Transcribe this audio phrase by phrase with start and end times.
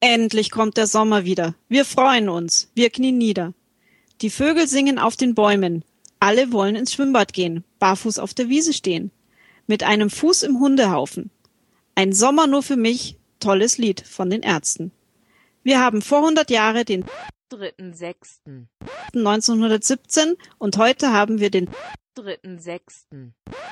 [0.00, 1.56] Endlich kommt der Sommer wieder.
[1.68, 2.70] Wir freuen uns.
[2.74, 3.52] Wir knien nieder.
[4.20, 5.84] Die Vögel singen auf den Bäumen.
[6.20, 9.10] Alle wollen ins Schwimmbad gehen, barfuß auf der Wiese stehen.
[9.66, 11.30] Mit einem Fuß im Hundehaufen.
[11.94, 13.16] Ein Sommer nur für mich.
[13.40, 14.92] Tolles Lied von den Ärzten.
[15.62, 17.04] Wir haben vor 100 Jahre den
[17.52, 18.66] 3.6.
[19.14, 21.68] 1917 und heute haben wir den
[22.16, 23.30] 3.6.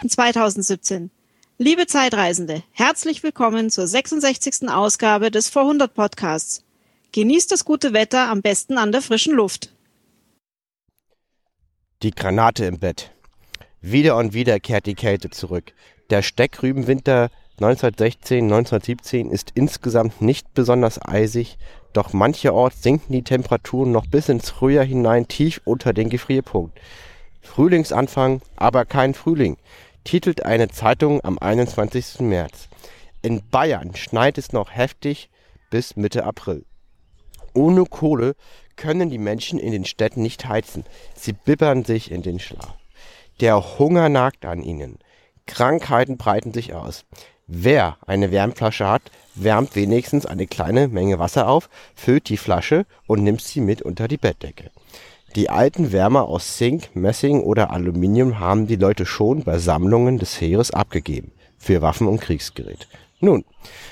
[0.08, 1.10] 2017.
[1.58, 4.68] Liebe Zeitreisende, herzlich willkommen zur 66.
[4.68, 6.62] Ausgabe des Vorhundert Podcasts.
[7.12, 9.72] Genießt das gute Wetter am besten an der frischen Luft.
[12.02, 13.10] Die Granate im Bett.
[13.80, 15.72] Wieder und wieder kehrt die Kälte zurück.
[16.10, 21.56] Der Steckrübenwinter 1916, 1917 ist insgesamt nicht besonders eisig,
[21.94, 26.78] doch mancherorts sinken die Temperaturen noch bis ins Frühjahr hinein tief unter den Gefrierpunkt.
[27.40, 29.56] Frühlingsanfang, aber kein Frühling
[30.06, 32.20] titelt eine Zeitung am 21.
[32.20, 32.68] März.
[33.22, 35.28] In Bayern schneit es noch heftig
[35.68, 36.64] bis Mitte April.
[37.54, 38.36] Ohne Kohle
[38.76, 40.84] können die Menschen in den Städten nicht heizen.
[41.16, 42.76] Sie bibbern sich in den Schlaf.
[43.40, 45.00] Der Hunger nagt an ihnen.
[45.46, 47.04] Krankheiten breiten sich aus.
[47.48, 49.02] Wer eine Wärmflasche hat,
[49.34, 54.06] wärmt wenigstens eine kleine Menge Wasser auf, füllt die Flasche und nimmt sie mit unter
[54.06, 54.70] die Bettdecke.
[55.36, 60.40] Die alten Wärmer aus Zink, Messing oder Aluminium haben die Leute schon bei Sammlungen des
[60.40, 62.88] Heeres abgegeben für Waffen und Kriegsgerät.
[63.20, 63.44] Nun,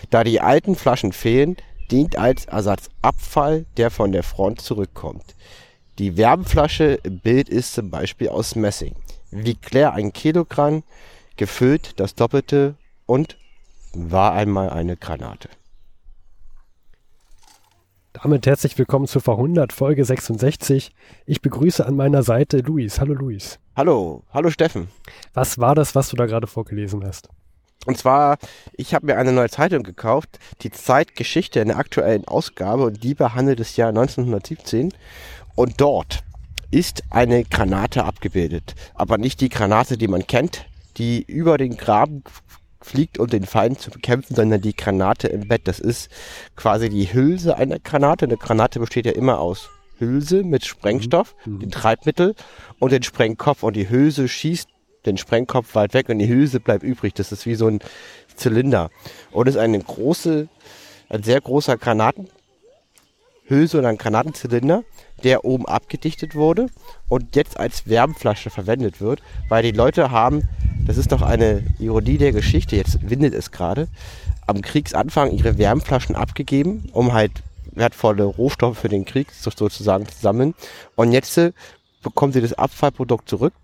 [0.09, 1.59] da die alten Flaschen fehlen,
[1.91, 5.35] dient als Ersatz Abfall, der von der Front zurückkommt.
[5.99, 8.95] Die Wärmflasche im Bild ist zum Beispiel aus Messing,
[9.31, 10.83] wiegt leer ein Kilogramm,
[11.37, 13.37] gefüllt das Doppelte und
[13.93, 15.51] war einmal eine Granate.
[18.23, 20.93] Damit herzlich willkommen zur Verhundert Folge 66.
[21.27, 23.01] Ich begrüße an meiner Seite Luis.
[23.01, 23.59] Hallo Luis.
[23.77, 24.87] Hallo, hallo Steffen.
[25.35, 27.29] Was war das, was du da gerade vorgelesen hast?
[27.87, 28.39] Und zwar,
[28.73, 33.15] ich habe mir eine neue Zeitung gekauft, die Zeitgeschichte in der aktuellen Ausgabe und die
[33.15, 34.95] behandelt das Jahr 1917.
[35.57, 36.23] Und dort
[36.71, 38.77] ist eine Granate abgebildet.
[38.95, 40.67] Aber nicht die Granate, die man kennt,
[40.99, 42.23] die über den Graben
[42.85, 45.63] fliegt, um den Feind zu bekämpfen, sondern die Granate im Bett.
[45.65, 46.11] Das ist
[46.57, 48.27] quasi die Hülse einer Granate.
[48.27, 51.61] Eine Granate besteht ja immer aus Hülse mit Sprengstoff, mhm.
[51.61, 52.35] dem Treibmittel
[52.79, 53.63] und den Sprengkopf.
[53.63, 54.69] Und die Hülse schießt
[55.07, 57.15] den Sprengkopf weit weg und die Hülse bleibt übrig.
[57.15, 57.81] Das ist wie so ein
[58.37, 58.91] Zylinder.
[59.33, 60.49] Und ist eine große,
[61.09, 61.77] ein sehr großer
[63.47, 64.85] Granatenhülse oder ein Granatenzylinder,
[65.23, 66.67] der oben abgedichtet wurde
[67.09, 70.49] und jetzt als Wärmflasche verwendet wird, weil die Leute haben
[70.87, 73.89] das ist doch eine Ironie der Geschichte, jetzt windet es gerade,
[74.47, 80.55] am Kriegsanfang ihre Wärmflaschen abgegeben, um halt wertvolle Rohstoffe für den Krieg sozusagen zu sammeln.
[80.95, 81.53] Und jetzt äh,
[82.03, 83.55] bekommen sie das Abfallprodukt zurück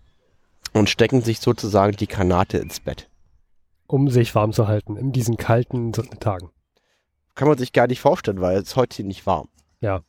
[0.73, 3.09] und stecken sich sozusagen die Granate ins Bett.
[3.87, 6.49] Um sich warm zu halten in diesen kalten Tagen.
[7.35, 9.49] Kann man sich gar nicht vorstellen, weil es heute nicht warm.
[9.81, 10.03] Ja.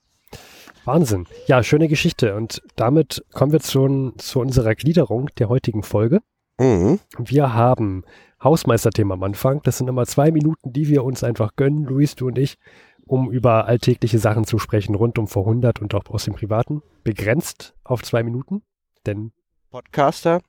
[0.86, 1.28] Wahnsinn.
[1.48, 2.36] Ja, schöne Geschichte.
[2.36, 6.22] Und damit kommen wir zu, zu unserer Gliederung der heutigen Folge.
[6.59, 7.00] Mhm.
[7.18, 8.04] Wir haben
[8.44, 9.62] Hausmeisterthema am Anfang.
[9.64, 12.58] Das sind immer zwei Minuten, die wir uns einfach gönnen, Luis, du und ich,
[13.06, 16.82] um über alltägliche Sachen zu sprechen, rund um vor 100 und auch aus dem Privaten.
[17.03, 18.64] Begrenzt auf zwei Minuten,
[19.06, 19.32] denn
[19.70, 20.42] Podcaster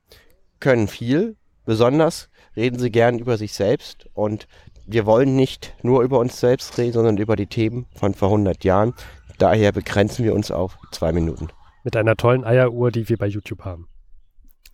[0.60, 1.36] können viel.
[1.64, 4.48] Besonders reden sie gern über sich selbst und
[4.86, 8.64] wir wollen nicht nur über uns selbst reden, sondern über die Themen von vor 100
[8.64, 8.94] Jahren.
[9.38, 11.48] Daher begrenzen wir uns auf zwei Minuten.
[11.84, 13.88] Mit einer tollen Eieruhr, die wir bei YouTube haben.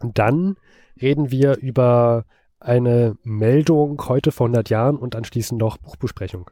[0.00, 0.56] Und dann
[1.00, 2.24] reden wir über
[2.60, 6.50] eine Meldung heute vor 100 Jahren und anschließend noch Buchbesprechung.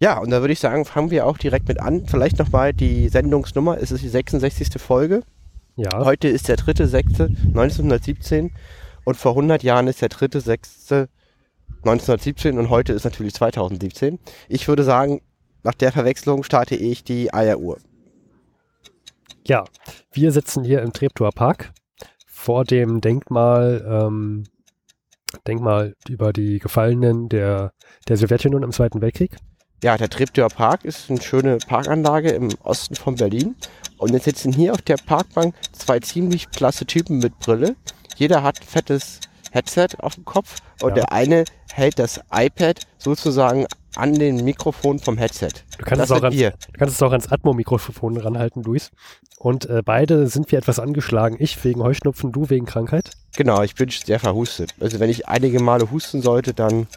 [0.00, 2.06] Ja, und da würde ich sagen, fangen wir auch direkt mit an.
[2.06, 3.78] Vielleicht nochmal die Sendungsnummer.
[3.80, 4.80] Es ist die 66.
[4.80, 5.22] Folge.
[5.76, 6.04] Ja.
[6.04, 8.50] Heute ist der 3.6.1917
[9.04, 10.10] und vor 100 Jahren ist der
[11.84, 14.18] 3.6.1917 und heute ist natürlich 2017.
[14.48, 15.20] Ich würde sagen,
[15.62, 17.78] nach der Verwechslung starte ich die Eieruhr.
[19.46, 19.64] Ja,
[20.12, 21.72] wir sitzen hier im Treptower Park
[22.26, 24.44] vor dem Denkmal, ähm,
[25.46, 27.72] Denkmal über die Gefallenen der,
[28.08, 29.36] der Sowjetunion im Zweiten Weltkrieg.
[29.82, 33.54] Ja, der Treptower Park ist eine schöne Parkanlage im Osten von Berlin.
[33.98, 37.76] Und jetzt sitzen hier auf der Parkbank zwei ziemlich klasse Typen mit Brille.
[38.16, 39.20] Jeder hat fettes
[39.54, 40.94] Headset auf dem Kopf und ja.
[40.96, 43.66] der eine hält das iPad sozusagen
[43.96, 45.50] an den Mikrofon vom Headset.
[45.78, 48.90] Du kannst, es auch, ans, du kannst es auch ans Atmo-Mikrofon ranhalten, Luis.
[49.38, 51.36] Und äh, beide sind wir etwas angeschlagen.
[51.38, 53.10] Ich wegen Heuschnupfen, du wegen Krankheit.
[53.36, 54.74] Genau, ich bin sehr verhustet.
[54.80, 56.88] Also wenn ich einige Male husten sollte, dann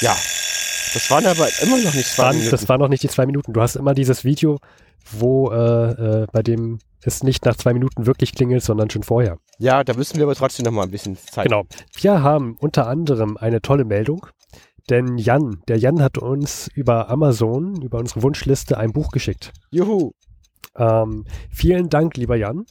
[0.00, 0.16] ja.
[0.92, 2.50] Das waren aber immer noch nicht zwei waren, Minuten.
[2.50, 3.52] Das waren noch nicht die zwei Minuten.
[3.52, 4.58] Du hast immer dieses Video,
[5.12, 9.38] wo äh, äh, bei dem es nicht nach zwei Minuten wirklich klingelt, sondern schon vorher.
[9.60, 11.44] Ja, da müssen wir aber trotzdem noch mal ein bisschen Zeit.
[11.44, 11.64] Genau.
[12.00, 14.26] Wir haben unter anderem eine tolle Meldung
[14.88, 19.52] Denn Jan, der Jan hat uns über Amazon, über unsere Wunschliste ein Buch geschickt.
[19.70, 20.12] Juhu.
[20.76, 22.64] Ähm, vielen Dank, lieber Jan.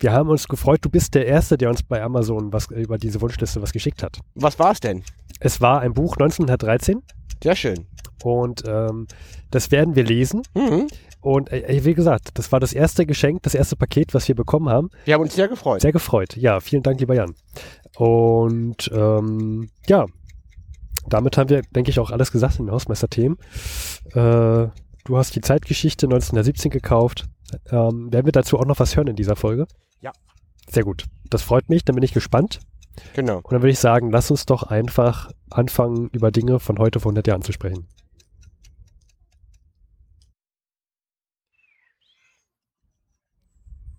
[0.00, 3.20] Wir haben uns gefreut, du bist der Erste, der uns bei Amazon was über diese
[3.20, 4.18] Wunschliste was geschickt hat.
[4.34, 5.04] Was war es denn?
[5.38, 7.00] Es war ein Buch 1913.
[7.42, 7.86] Sehr schön.
[8.24, 9.06] Und ähm,
[9.52, 10.42] das werden wir lesen.
[10.54, 10.88] Mhm.
[11.20, 14.68] Und äh, wie gesagt, das war das erste Geschenk, das erste Paket, was wir bekommen
[14.68, 14.90] haben.
[15.04, 15.80] Wir haben uns sehr gefreut.
[15.80, 16.36] Sehr gefreut.
[16.36, 17.34] Ja, vielen Dank, lieber Jan.
[17.96, 20.06] Und ähm, ja,
[21.08, 23.36] damit haben wir, denke ich, auch alles gesagt in den Hausmeister-Themen.
[24.12, 24.68] Äh,
[25.04, 27.24] du hast die Zeitgeschichte 1917 gekauft.
[27.70, 29.66] Ähm, werden wir dazu auch noch was hören in dieser Folge?
[30.00, 30.12] Ja.
[30.68, 31.04] Sehr gut.
[31.30, 32.60] Das freut mich, dann bin ich gespannt.
[33.14, 33.36] Genau.
[33.36, 37.10] Und dann würde ich sagen, lass uns doch einfach anfangen, über Dinge von heute vor
[37.10, 37.86] 100 Jahren zu sprechen.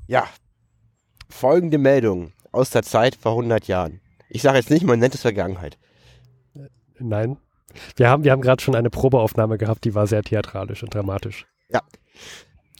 [0.10, 0.28] Ja.
[1.30, 4.02] Folgende Meldung aus der Zeit vor 100 Jahren.
[4.28, 5.78] Ich sage jetzt nicht, man nennt es Vergangenheit.
[6.98, 7.38] Nein.
[7.96, 11.46] Wir haben, wir haben gerade schon eine Probeaufnahme gehabt, die war sehr theatralisch und dramatisch.
[11.70, 11.82] Ja.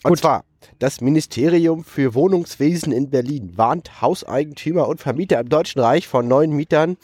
[0.02, 0.18] Und Gut.
[0.18, 0.44] zwar,
[0.80, 6.54] das Ministerium für Wohnungswesen in Berlin warnt Hauseigentümer und Vermieter im Deutschen Reich vor neuen
[6.54, 6.98] Mietern,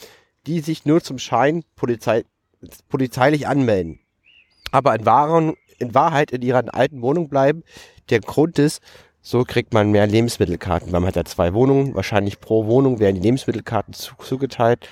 [0.47, 2.23] die sich nur zum Schein polizei
[2.89, 3.99] polizeilich anmelden.
[4.71, 7.61] Aber in, Wahren, in Wahrheit in ihrer alten Wohnung bleiben.
[8.09, 8.81] Der Grund ist,
[9.25, 10.91] so kriegt man mehr Lebensmittelkarten.
[10.91, 14.87] weil Man hat ja zwei Wohnungen, wahrscheinlich pro Wohnung werden die Lebensmittelkarten zu, zugeteilt.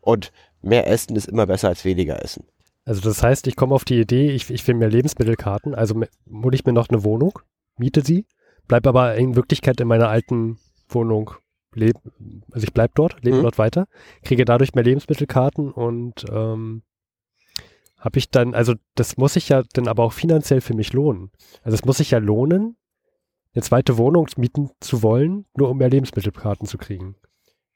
[0.00, 2.44] Und mehr Essen ist immer besser als weniger Essen.
[2.84, 5.94] Also das heißt, ich komme auf die Idee, ich, ich will mir Lebensmittelkarten, also
[6.28, 7.38] hole ich mir noch eine Wohnung,
[7.78, 8.26] miete sie,
[8.66, 10.58] bleibe aber in Wirklichkeit in meiner alten
[10.88, 11.30] Wohnung
[11.72, 13.42] leben, also ich bleibe dort, lebe Mhm.
[13.42, 13.86] dort weiter,
[14.24, 16.82] kriege dadurch mehr Lebensmittelkarten und ähm,
[17.98, 21.30] habe ich dann, also das muss sich ja dann aber auch finanziell für mich lohnen.
[21.62, 22.76] Also es muss sich ja lohnen,
[23.56, 27.16] eine zweite Wohnung mieten zu wollen, nur um mehr Lebensmittelkarten zu kriegen.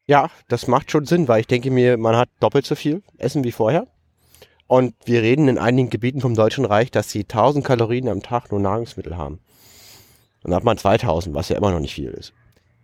[0.06, 3.44] Ja, das macht schon Sinn, weil ich denke mir, man hat doppelt so viel Essen
[3.44, 3.86] wie vorher.
[4.66, 8.50] Und wir reden in einigen Gebieten vom Deutschen Reich, dass sie 1000 Kalorien am Tag
[8.52, 9.40] nur Nahrungsmittel haben.
[10.42, 12.32] Und dann hat man 2000, was ja immer noch nicht viel ist.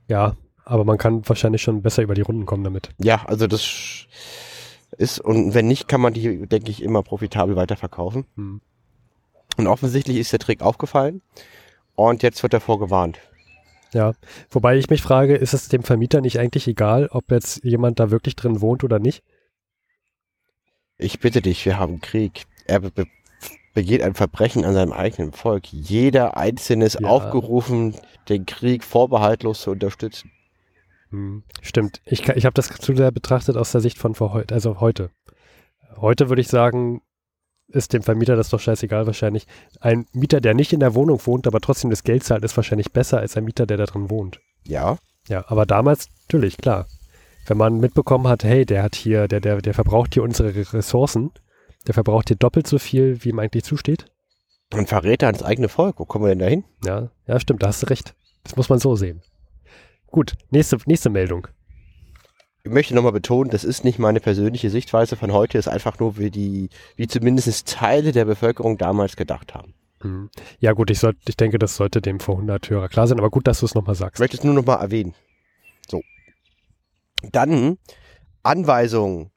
[0.08, 0.34] Ja,
[0.64, 2.90] aber man kann wahrscheinlich schon besser über die Runden kommen damit.
[2.98, 4.06] Ja, also das
[4.98, 8.24] ist, und wenn nicht, kann man die, denke ich, immer profitabel weiterverkaufen.
[8.36, 8.60] Hm.
[9.56, 11.22] Und offensichtlich ist der Trick aufgefallen.
[11.96, 13.18] Und jetzt wird er vorgewarnt.
[13.92, 14.12] Ja,
[14.50, 18.10] wobei ich mich frage, ist es dem Vermieter nicht eigentlich egal, ob jetzt jemand da
[18.10, 19.22] wirklich drin wohnt oder nicht?
[20.98, 22.46] Ich bitte dich, wir haben Krieg.
[22.66, 23.06] Er be be
[23.74, 25.70] begeht ein Verbrechen an seinem eigenen Volk.
[25.70, 27.08] Jeder Einzelne ist Ja.
[27.08, 27.94] aufgerufen,
[28.30, 30.30] den Krieg vorbehaltlos zu unterstützen.
[31.10, 32.00] Hm, stimmt.
[32.06, 35.10] Ich, ich habe das zu sehr betrachtet aus der Sicht von vor heute, also heute.
[35.96, 37.02] Heute würde ich sagen,
[37.68, 39.46] ist dem Vermieter das doch scheißegal wahrscheinlich.
[39.80, 42.92] Ein Mieter, der nicht in der Wohnung wohnt, aber trotzdem das Geld zahlt, ist wahrscheinlich
[42.92, 44.40] besser als ein Mieter, der da drin wohnt.
[44.64, 44.98] Ja,
[45.28, 46.86] Ja, aber damals natürlich, klar.
[47.46, 51.30] Wenn man mitbekommen hat, hey, der hat hier, der, der, der verbraucht hier unsere Ressourcen,
[51.86, 54.06] der verbraucht hier doppelt so viel, wie ihm eigentlich zusteht.
[54.72, 55.98] ein Verräter ans eigene Volk.
[55.98, 56.64] Wo kommen wir denn da hin?
[56.84, 58.14] Ja, ja, stimmt, da hast du recht.
[58.44, 59.22] Das muss man so sehen.
[60.06, 61.48] Gut, nächste, nächste Meldung.
[62.66, 66.18] Ich möchte nochmal betonen, das ist nicht meine persönliche Sichtweise von heute, ist einfach nur,
[66.18, 69.72] wie die, wie zumindest Teile der Bevölkerung damals gedacht haben.
[70.00, 70.30] Hm.
[70.58, 73.30] Ja, gut, ich, sollt, ich denke, das sollte dem vor 100 Hörer klar sein, aber
[73.30, 74.18] gut, dass du es nochmal Ich sagst.
[74.18, 75.14] möchte es nur nochmal erwähnen.
[75.88, 76.02] So.
[77.30, 77.78] Dann
[78.42, 79.30] Anweisungen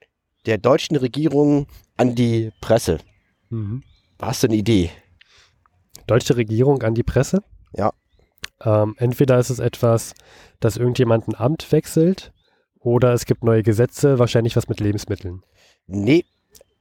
[0.48, 1.68] der deutschen Regierung
[1.98, 2.98] an die Presse.
[3.52, 3.84] Mhm.
[4.20, 4.90] Hast du eine Idee?
[6.08, 7.44] Deutsche Regierung an die Presse?
[7.78, 7.94] Ja.
[8.62, 10.16] Ähm, entweder ist es etwas,
[10.60, 12.34] dass irgendjemand ein Amt wechselt
[12.80, 15.44] oder es gibt neue Gesetze, wahrscheinlich was mit Lebensmitteln.
[15.88, 16.26] Nee,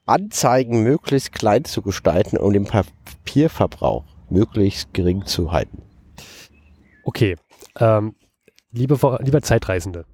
[0.06, 5.82] Anzeigen möglichst klein zu gestalten, um den Papierverbrauch möglichst gering zu halten.
[7.04, 7.36] Okay,
[7.78, 8.14] ähm,
[8.70, 10.04] liebe, lieber Zeitreisende,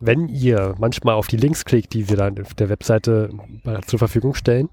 [0.00, 3.30] wenn ihr manchmal auf die Links klickt, die wir dann auf der Webseite
[3.86, 4.68] zur Verfügung stellen,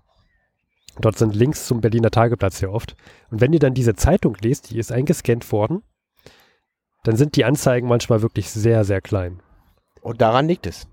[0.99, 2.95] dort sind Links zum Berliner Tageplatz sehr oft,
[3.31, 5.81] und wenn ihr dann diese Zeitung lest, die ist eingescannt worden,
[7.03, 9.41] dann sind die Anzeigen manchmal wirklich sehr, sehr klein.
[10.05, 10.85] Und daran liegt es.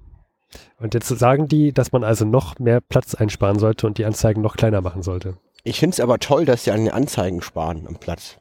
[0.78, 4.40] Und jetzt sagen die, dass man also noch mehr Platz einsparen sollte und die Anzeigen
[4.40, 5.36] noch kleiner machen sollte.
[5.64, 8.38] Ich finde es aber toll, dass sie an den Anzeigen sparen am Platz.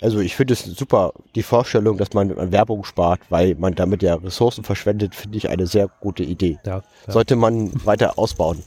[0.00, 4.04] Also ich finde es super, die Vorstellung, dass man an Werbung spart, weil man damit
[4.04, 6.60] ja Ressourcen verschwendet, finde ich eine sehr gute Idee.
[6.64, 7.12] Ja, ja.
[7.12, 8.62] Sollte man weiter ausbauen,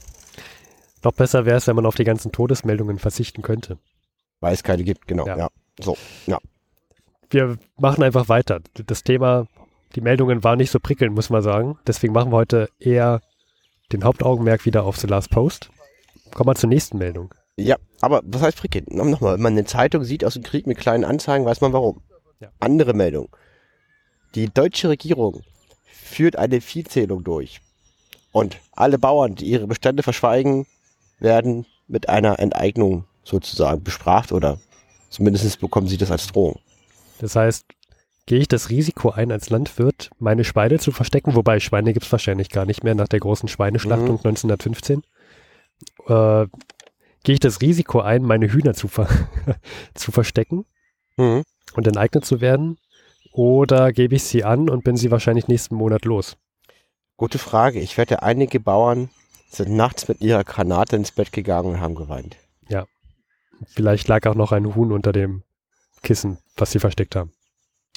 [1.01, 3.77] Noch besser wäre es, wenn man auf die ganzen Todesmeldungen verzichten könnte.
[4.41, 5.25] weil es keine gibt, genau.
[5.25, 5.37] Ja.
[5.37, 5.47] Ja.
[5.79, 5.97] So,
[6.27, 6.39] ja.
[7.29, 8.59] wir machen einfach weiter.
[8.85, 9.47] Das Thema,
[9.95, 11.77] die Meldungen waren nicht so prickelnd, muss man sagen.
[11.88, 13.21] Deswegen machen wir heute eher
[13.91, 15.69] den Hauptaugenmerk wieder auf The Last Post.
[16.33, 17.33] Kommen wir zur nächsten Meldung.
[17.57, 18.91] Ja, aber was heißt prickelnd?
[18.91, 21.73] Noch- Nochmal, wenn man eine Zeitung sieht aus dem Krieg mit kleinen Anzeigen, weiß man
[21.73, 22.01] warum.
[22.39, 22.50] Ja.
[22.59, 23.29] Andere Meldung.
[24.33, 25.43] Die deutsche Regierung
[25.85, 27.62] führt eine Viehzählung durch.
[28.31, 30.65] Und alle Bauern, die ihre Bestände verschweigen,
[31.19, 34.57] werden mit einer Enteignung sozusagen bespracht oder
[35.12, 36.59] zumindest bekommen sie das als Drohung.
[37.19, 37.65] Das heißt,
[38.25, 42.11] gehe ich das Risiko ein, als Landwirt meine Schweine zu verstecken, wobei Schweine gibt es
[42.11, 44.27] wahrscheinlich gar nicht mehr nach der großen Schweineschlachtung mhm.
[44.27, 45.03] 1915.
[46.07, 46.47] Äh,
[47.23, 49.07] gehe ich das Risiko ein, meine Hühner zu, ver
[49.93, 50.65] zu verstecken
[51.17, 51.43] mhm.
[51.73, 52.77] und enteignet zu werden?
[53.33, 56.37] Oder gebe ich sie an und bin sie wahrscheinlich nächsten Monat los?
[57.17, 57.79] Gute Frage.
[57.79, 59.09] Ich wette, einige Bauern
[59.49, 62.37] sind nachts mit ihrer Granate ins Bett gegangen und haben geweint.
[62.69, 62.85] Ja.
[63.67, 65.43] Vielleicht lag auch noch ein Huhn unter dem
[66.01, 67.31] Kissen, was sie versteckt haben.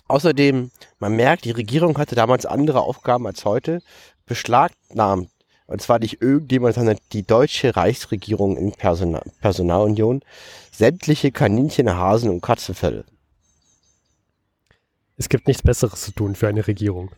[0.09, 3.83] Außerdem, man merkt, die Regierung hatte damals andere Aufgaben als heute,
[4.27, 5.31] beschlagnahmt,
[5.67, 10.23] und zwar nicht irgendjemand, sondern die deutsche Reichsregierung in Personal Personalunion,
[10.71, 13.05] sämtliche Kaninchen, Hasen und Katzenfälle.
[15.17, 17.11] Es gibt nichts Besseres zu tun für eine Regierung.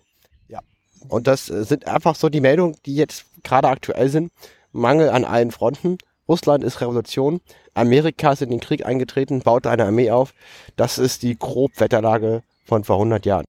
[0.49, 0.61] Ja.
[1.09, 4.33] Und das äh, sind einfach so die Meldungen, die jetzt gerade aktuell sind.
[4.73, 5.99] Mangel an allen Fronten.
[6.29, 7.41] Russland ist Revolution.
[7.75, 10.33] Amerika ist in den Krieg eingetreten, baut eine Armee auf.
[10.77, 13.45] Das ist die grob Wetterlage von vor 100 Jahren.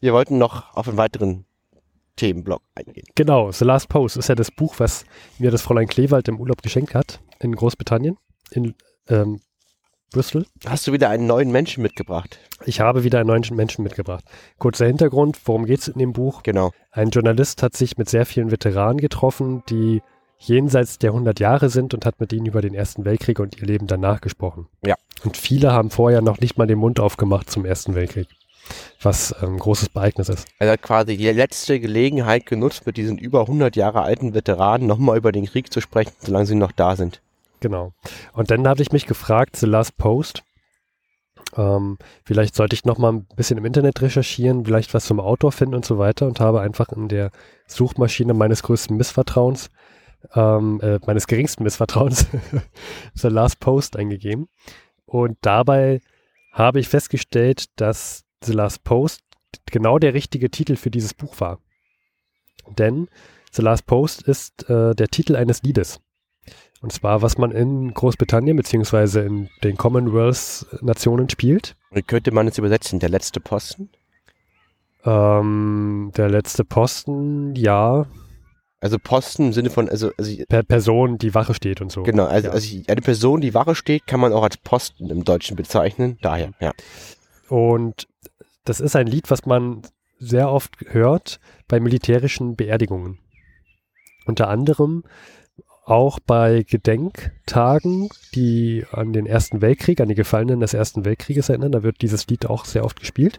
[0.00, 1.44] Wir wollten noch auf einen weiteren
[2.16, 3.06] Themenblock eingehen.
[3.14, 5.04] Genau, The Last Post ist ja das Buch, was
[5.38, 8.18] mir das Fräulein Kleewald im Urlaub geschenkt hat in Großbritannien,
[8.50, 8.74] in
[9.08, 9.40] ähm,
[10.12, 10.44] Bristol.
[10.66, 12.38] Hast du wieder einen neuen Menschen mitgebracht?
[12.66, 14.24] Ich habe wieder einen neuen Menschen mitgebracht.
[14.58, 16.42] Kurzer Hintergrund, worum geht es in dem Buch?
[16.42, 16.72] Genau.
[16.90, 20.02] Ein Journalist hat sich mit sehr vielen Veteranen getroffen, die
[20.36, 23.66] jenseits der 100 Jahre sind und hat mit ihnen über den Ersten Weltkrieg und ihr
[23.66, 24.66] Leben danach gesprochen.
[24.84, 24.96] Ja.
[25.22, 28.28] Und viele haben vorher noch nicht mal den Mund aufgemacht zum Ersten Weltkrieg,
[29.02, 30.46] was ein ähm, großes Ereignis ist.
[30.58, 35.16] Er hat quasi die letzte Gelegenheit genutzt, mit diesen über 100 Jahre alten Veteranen nochmal
[35.16, 37.20] über den Krieg zu sprechen, solange sie noch da sind.
[37.60, 37.92] Genau.
[38.32, 40.42] Und dann hatte ich mich gefragt, The Last Post,
[41.56, 45.52] ähm, vielleicht sollte ich noch mal ein bisschen im Internet recherchieren, vielleicht was zum Autor
[45.52, 47.30] finden und so weiter und habe einfach in der
[47.66, 49.70] Suchmaschine meines größten Missvertrauens,
[50.34, 52.26] ähm, äh, meines geringsten Missvertrauens,
[53.14, 54.48] The Last Post eingegeben.
[55.06, 56.00] Und dabei
[56.52, 59.20] habe ich festgestellt, dass The Last Post
[59.70, 61.58] genau der richtige Titel für dieses Buch war.
[62.78, 63.08] Denn
[63.52, 66.00] The Last Post ist äh, der Titel eines Liedes.
[66.80, 71.76] Und zwar, was man in Großbritannien beziehungsweise in den Commonwealth-Nationen spielt.
[71.90, 73.00] Wie könnte man es übersetzen?
[73.00, 73.90] Der letzte Posten?
[75.04, 78.06] Ähm, der letzte Posten, ja.
[78.80, 82.02] Also Posten im Sinne von, also, also per Person, die Wache steht und so.
[82.02, 82.54] Genau, also, ja.
[82.54, 86.16] also eine Person, die Wache steht, kann man auch als Posten im Deutschen bezeichnen.
[86.22, 86.72] Daher, ja.
[87.50, 88.06] Und
[88.64, 89.82] das ist ein Lied, was man
[90.18, 93.18] sehr oft hört bei militärischen Beerdigungen.
[94.26, 95.04] Unter anderem
[95.84, 101.72] auch bei Gedenktagen, die an den Ersten Weltkrieg, an die Gefallenen des Ersten Weltkrieges erinnern.
[101.72, 103.38] Da wird dieses Lied auch sehr oft gespielt.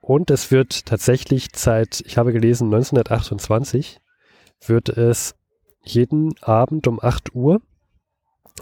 [0.00, 4.00] Und es wird tatsächlich seit, ich habe gelesen, 1928,
[4.66, 5.34] wird es
[5.82, 7.60] jeden Abend um 8 Uhr,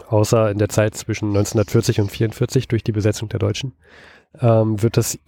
[0.07, 3.73] außer in der Zeit zwischen 1940 und 1944 durch die Besetzung der Deutschen,
[4.41, 5.19] ähm, wird es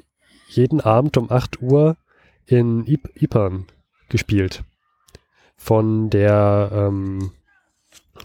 [0.48, 1.98] jeden Abend um 8 Uhr
[2.46, 3.66] in Ypern
[4.10, 4.64] gespielt.
[5.56, 7.32] Von der ähm,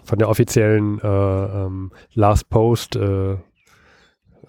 [0.05, 3.37] von der offiziellen äh, ähm, Last Post äh,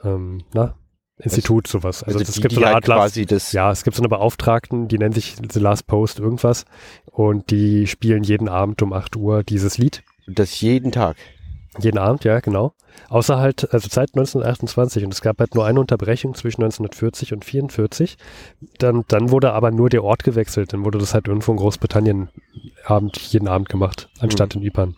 [0.04, 0.76] ähm, na,
[1.18, 2.04] Institut, sowas.
[2.04, 4.10] Also, also es gibt so eine halt Art quasi Last, ja, es gibt so eine
[4.10, 6.66] Beauftragten, die nennen sich The Last Post irgendwas
[7.06, 10.04] und die spielen jeden Abend um 8 Uhr dieses Lied.
[10.28, 11.18] Das jeden Tag.
[11.80, 12.74] Jeden Abend, ja, genau.
[13.10, 17.46] Außer halt, also seit 1928 und es gab halt nur eine Unterbrechung zwischen 1940 und
[17.46, 18.18] 44.
[18.78, 20.74] Dann, dann wurde aber nur der Ort gewechselt.
[20.74, 22.30] Dann wurde das halt irgendwo in Großbritannien
[22.86, 24.62] Abend, jeden Abend gemacht, anstatt mhm.
[24.62, 24.96] in Ypern.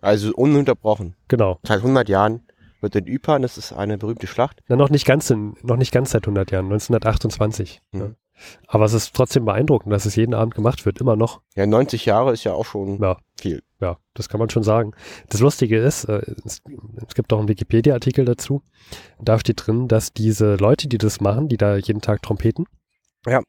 [0.00, 1.14] Also ununterbrochen.
[1.28, 1.58] Genau.
[1.64, 2.40] Seit 100 Jahren
[2.80, 4.62] wird in Ypern, das ist eine berühmte Schlacht.
[4.68, 7.82] Na, noch nicht ganz, in, noch nicht ganz seit 100 Jahren, 1928.
[7.92, 8.00] Mhm.
[8.00, 8.10] Ja.
[8.66, 11.40] Aber es ist trotzdem beeindruckend, dass es jeden Abend gemacht wird, immer noch.
[11.54, 13.16] Ja, 90 Jahre ist ja auch schon ja.
[13.36, 13.62] viel.
[13.80, 14.92] Ja, das kann man schon sagen.
[15.28, 16.62] Das Lustige ist, äh, es,
[17.06, 18.62] es gibt auch einen Wikipedia-Artikel dazu.
[19.20, 22.66] Da steht drin, dass diese Leute, die das machen, die da jeden Tag trompeten,
[23.26, 23.42] ja.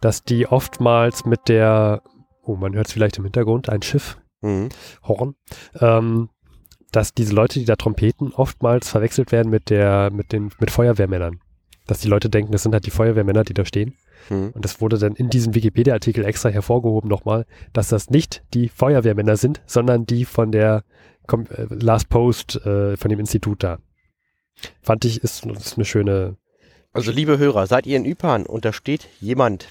[0.00, 2.02] dass die oftmals mit der,
[2.42, 4.68] oh, man hört es vielleicht im Hintergrund, ein Schiff mhm.
[5.02, 5.34] Horn,
[5.80, 6.28] ähm,
[6.92, 11.40] dass diese Leute, die da trompeten, oftmals verwechselt werden mit der, mit den, mit Feuerwehrmännern.
[11.86, 13.96] Dass die Leute denken, das sind halt die Feuerwehrmänner, die da stehen.
[14.30, 14.50] Mhm.
[14.54, 19.36] Und das wurde dann in diesem Wikipedia-Artikel extra hervorgehoben nochmal, dass das nicht die Feuerwehrmänner
[19.36, 20.84] sind, sondern die von der
[21.30, 23.78] äh, Last Post, äh, von dem Institut da.
[24.82, 26.36] Fand ich, ist, ist eine schöne.
[26.92, 29.68] Also, liebe Hörer, seid ihr in Ypern und da steht jemand,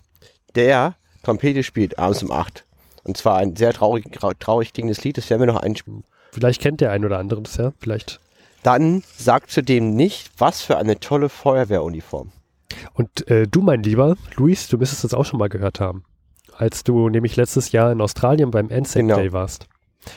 [0.55, 2.65] der Trompete spielt abends um acht
[3.03, 4.05] und zwar ein sehr traurig,
[4.39, 6.03] traurig klingendes Lied, das werden wir noch einspielen.
[6.31, 8.19] Vielleicht kennt der ein oder andere das ja, vielleicht.
[8.63, 12.31] Dann sagt zudem nicht, was für eine tolle Feuerwehruniform.
[12.93, 16.03] Und äh, du, mein Lieber, Luis, du müsstest das auch schon mal gehört haben.
[16.55, 19.15] als du nämlich letztes Jahr in Australien beim NSEC Genau.
[19.17, 19.67] Day warst.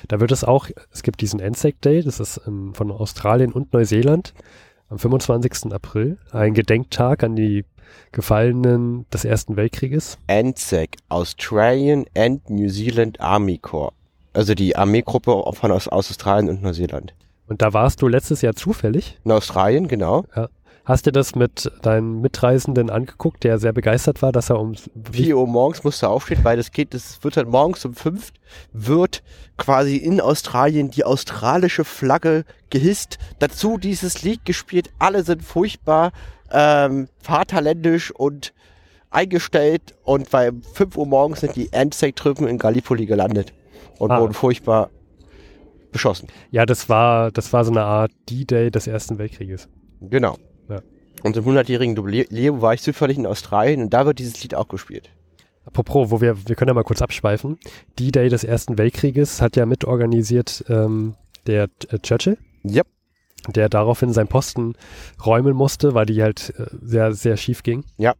[0.09, 3.73] Da wird es auch, es gibt diesen NSEC Day, das ist ähm, von Australien und
[3.73, 4.35] Neuseeland
[4.89, 5.73] am 25.
[5.73, 7.65] April, ein Gedenktag an die
[8.13, 10.19] Gefallenen des Ersten Weltkrieges.
[10.27, 13.93] ANZAC, Australian and New Zealand Army Corps.
[14.33, 17.15] Also die Armeegruppe von aus, aus Australien und Neuseeland.
[17.47, 19.19] Und da warst du letztes Jahr zufällig.
[19.25, 20.25] In Australien, genau.
[20.87, 24.75] Hast du das mit deinem Mitreisenden angeguckt, der sehr begeistert war, dass er um
[25.11, 28.33] 4 Uhr morgens musst du aufstehen, weil das geht, das wird dann morgens um 5
[28.73, 29.25] wird
[29.57, 33.19] quasi in Australien die australische Flagge gehisst.
[33.41, 34.91] Dazu dieses Lied gespielt.
[35.01, 36.13] Alle sind furchtbar
[36.53, 38.55] ähm, vaterländisch und
[39.11, 43.53] eingestellt und bei 5 Uhr morgens sind die Anzac-Truppen in Gallipoli gelandet
[43.99, 44.21] und Ah.
[44.21, 44.91] wurden furchtbar
[45.91, 46.29] beschossen.
[46.53, 49.69] Ja, das war, das war so eine Art D-Day des Ersten Weltkrieges.
[50.01, 50.37] Genau.
[50.69, 50.81] Ja.
[51.23, 54.69] Und im 100-jährigen Jubiläum war ich zufällig in Australien und da wird dieses Lied auch
[54.69, 55.11] gespielt.
[55.65, 57.59] Apropos, wo wir, wir können ja mal kurz abschweifen.
[57.99, 61.15] D-Day des Ersten Weltkrieges hat ja mitorganisiert ähm,
[61.47, 62.83] der äh, Churchill, Ja.
[63.49, 64.75] der daraufhin seinen Posten
[65.25, 67.85] räumen musste, weil die halt äh, sehr, sehr schief ging.
[67.97, 68.15] Ja.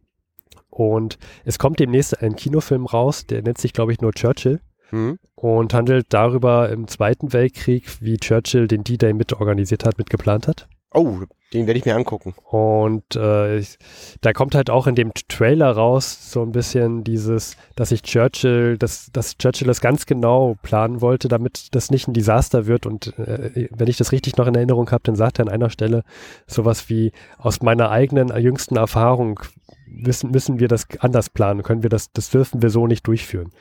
[0.69, 5.17] Und es kommt demnächst ein Kinofilm raus, der nennt sich, glaube ich, nur Churchill Hm.
[5.35, 10.69] und handelt darüber im Zweiten Weltkrieg, wie Churchill den D-Day mitorganisiert hat, mitgeplant hat.
[10.93, 11.19] Oh,
[11.53, 12.33] den werde ich mir angucken.
[12.49, 13.77] Und äh, ich,
[14.21, 18.77] da kommt halt auch in dem Trailer raus so ein bisschen dieses, dass sich Churchill,
[18.77, 22.85] dass, dass Churchill das ganz genau planen wollte, damit das nicht ein Desaster wird.
[22.85, 25.69] Und äh, wenn ich das richtig noch in Erinnerung habe, dann sagt er an einer
[25.69, 26.03] Stelle
[26.47, 29.39] sowas wie, aus meiner eigenen äh, jüngsten Erfahrung
[29.87, 33.51] wissen, müssen wir das anders planen, können wir das, das dürfen wir so nicht durchführen.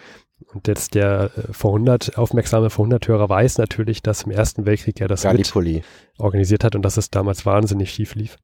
[0.52, 4.64] Und jetzt der äh, vor 100, aufmerksame vor 100 Hörer weiß natürlich, dass im Ersten
[4.66, 5.82] Weltkrieg er das Gallipoli.
[6.18, 8.38] organisiert hat und dass es damals wahnsinnig schief lief.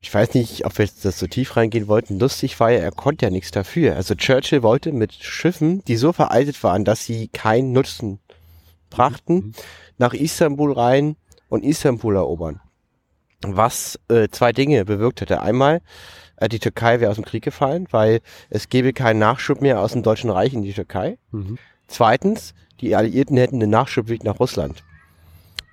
[0.00, 2.18] Ich weiß nicht, ob wir jetzt das so tief reingehen wollten.
[2.18, 3.96] Lustig war ja, er konnte ja nichts dafür.
[3.96, 8.20] Also Churchill wollte mit Schiffen, die so veraltet waren, dass sie keinen Nutzen
[8.90, 9.52] brachten, Mhm.
[9.98, 11.16] nach Istanbul rein
[11.48, 12.60] und Istanbul erobern.
[13.42, 15.40] Was äh, zwei Dinge bewirkt hätte.
[15.42, 15.80] Einmal,
[16.50, 18.20] die Türkei wäre aus dem Krieg gefallen, weil
[18.50, 21.18] es gäbe keinen Nachschub mehr aus dem Deutschen Reich in die Türkei.
[21.30, 21.58] Mhm.
[21.88, 24.82] Zweitens, die Alliierten hätten einen Nachschubweg nach Russland.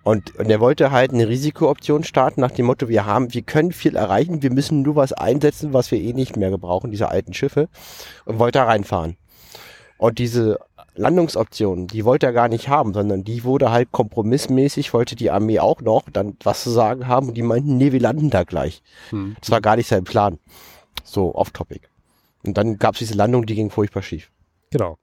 [0.03, 3.71] Und, und er wollte halt eine Risikooption starten nach dem Motto, wir haben, wir können
[3.71, 7.33] viel erreichen, wir müssen nur was einsetzen, was wir eh nicht mehr gebrauchen, diese alten
[7.33, 7.69] Schiffe,
[8.25, 9.15] und wollte da reinfahren.
[9.97, 10.59] Und diese
[10.95, 15.59] Landungsoption, die wollte er gar nicht haben, sondern die wurde halt kompromissmäßig, wollte die Armee
[15.59, 18.83] auch noch dann was zu sagen haben und die meinten, nee, wir landen da gleich.
[19.11, 19.35] Mhm.
[19.39, 20.39] Das war gar nicht sein Plan.
[21.03, 21.87] So, off-topic.
[22.45, 24.31] Und dann gab es diese Landung, die ging furchtbar schief.
[24.71, 24.97] Genau.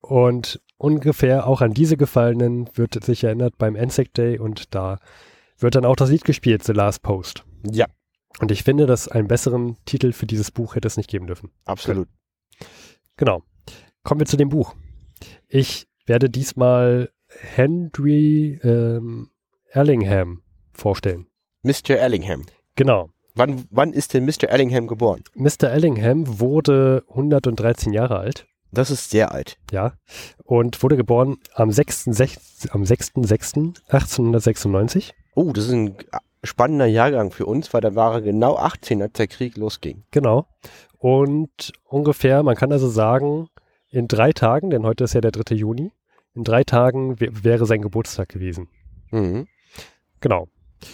[0.00, 4.98] Und ungefähr auch an diese Gefallenen wird sich erinnert beim NSEC Day und da
[5.58, 7.44] wird dann auch das Lied gespielt, The Last Post.
[7.70, 7.86] Ja,
[8.40, 11.50] Und ich finde, dass einen besseren Titel für dieses Buch hätte es nicht geben dürfen.
[11.64, 12.08] absolut.
[13.16, 13.42] Genau.
[14.02, 14.74] Kommen wir zu dem Buch.
[15.48, 19.30] Ich werde diesmal Henry ähm,
[19.70, 21.26] Erlingham vorstellen.
[21.62, 21.98] Mr.
[21.98, 22.46] Ellingham.
[22.76, 23.10] Genau.
[23.34, 24.48] Wann, wann ist denn Mr.
[24.48, 25.24] Ellingham geboren?
[25.34, 25.72] Mr.
[25.72, 28.46] Ellingham wurde 113 Jahre alt.
[28.70, 29.58] Das ist sehr alt.
[29.70, 29.92] Ja,
[30.42, 32.70] und wurde geboren am 6.6.
[32.70, 35.12] am 6.6.1896.
[35.34, 35.96] Oh, das ist ein
[36.42, 40.02] spannender Jahrgang für uns, weil da war er genau 18, als der Krieg losging.
[40.10, 40.48] Genau.
[40.98, 43.48] Und ungefähr, man kann also sagen,
[43.94, 45.54] in drei Tagen, denn heute ist ja der 3.
[45.54, 45.92] Juni,
[46.34, 48.68] in drei Tagen wär- wäre sein Geburtstag gewesen.
[49.10, 49.46] Mhm.
[50.20, 50.48] Genau,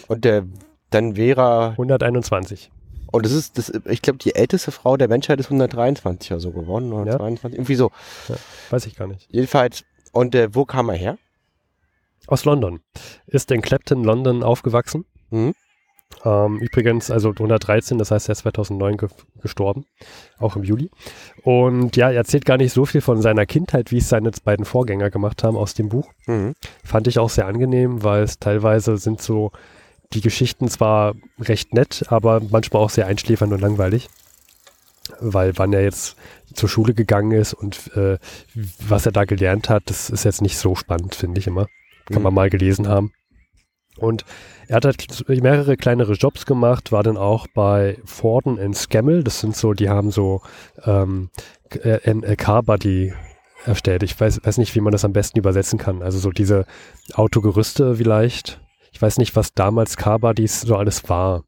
[0.07, 0.45] Und der,
[0.89, 2.71] dann wäre er, 121.
[3.11, 6.51] und das ist, das, ich glaube, die älteste Frau der Menschheit ist 123 oder so
[6.51, 7.17] geworden, oder Ja.
[7.17, 7.91] 22, irgendwie so.
[8.69, 9.27] Weiß ich gar nicht.
[9.31, 11.17] Jedenfalls, und äh, wo kam er her?
[12.27, 12.81] Aus London.
[13.25, 15.05] Ist in Clapton, London aufgewachsen.
[15.31, 15.53] Mhm.
[16.23, 19.09] Ähm, übrigens, also 113, das heißt, er ist 2009 ge
[19.41, 19.85] gestorben,
[20.37, 20.91] auch im Juli.
[21.43, 24.65] Und ja, er erzählt gar nicht so viel von seiner Kindheit, wie es seine beiden
[24.65, 26.09] Vorgänger gemacht haben aus dem Buch.
[26.27, 26.53] Mhm.
[26.83, 29.51] Fand ich auch sehr angenehm, weil es teilweise sind so
[30.13, 34.09] die Geschichten zwar recht nett, aber manchmal auch sehr einschläfernd und langweilig.
[35.19, 36.15] Weil wann er jetzt
[36.53, 38.17] zur Schule gegangen ist und äh,
[38.87, 41.67] was er da gelernt hat, das ist jetzt nicht so spannend, finde ich immer.
[42.07, 42.23] Kann Mhm.
[42.23, 43.11] man mal gelesen haben.
[44.01, 44.25] Und
[44.67, 49.23] er hat halt mehrere kleinere Jobs gemacht, war dann auch bei Forden in Scammell.
[49.23, 50.41] Das sind so, die haben so
[50.85, 51.29] ähm,
[51.69, 53.13] äh, ein äh, Car-Buddy
[53.65, 54.03] erstellt.
[54.03, 56.01] Ich weiß, weiß nicht, wie man das am besten übersetzen kann.
[56.01, 56.65] Also so diese
[57.13, 58.59] Autogerüste vielleicht.
[58.91, 61.43] Ich weiß nicht, was damals Car-Buddies so alles war.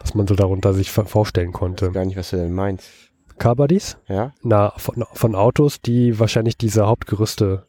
[0.00, 1.90] Was man so darunter sich vor- vorstellen Ich weiß konnte.
[1.92, 2.86] gar nicht, was du denn meinst.
[3.38, 3.96] Car-Buddies?
[4.08, 4.34] Ja?
[4.42, 7.64] Na, von, von Autos, die wahrscheinlich diese Hauptgerüste.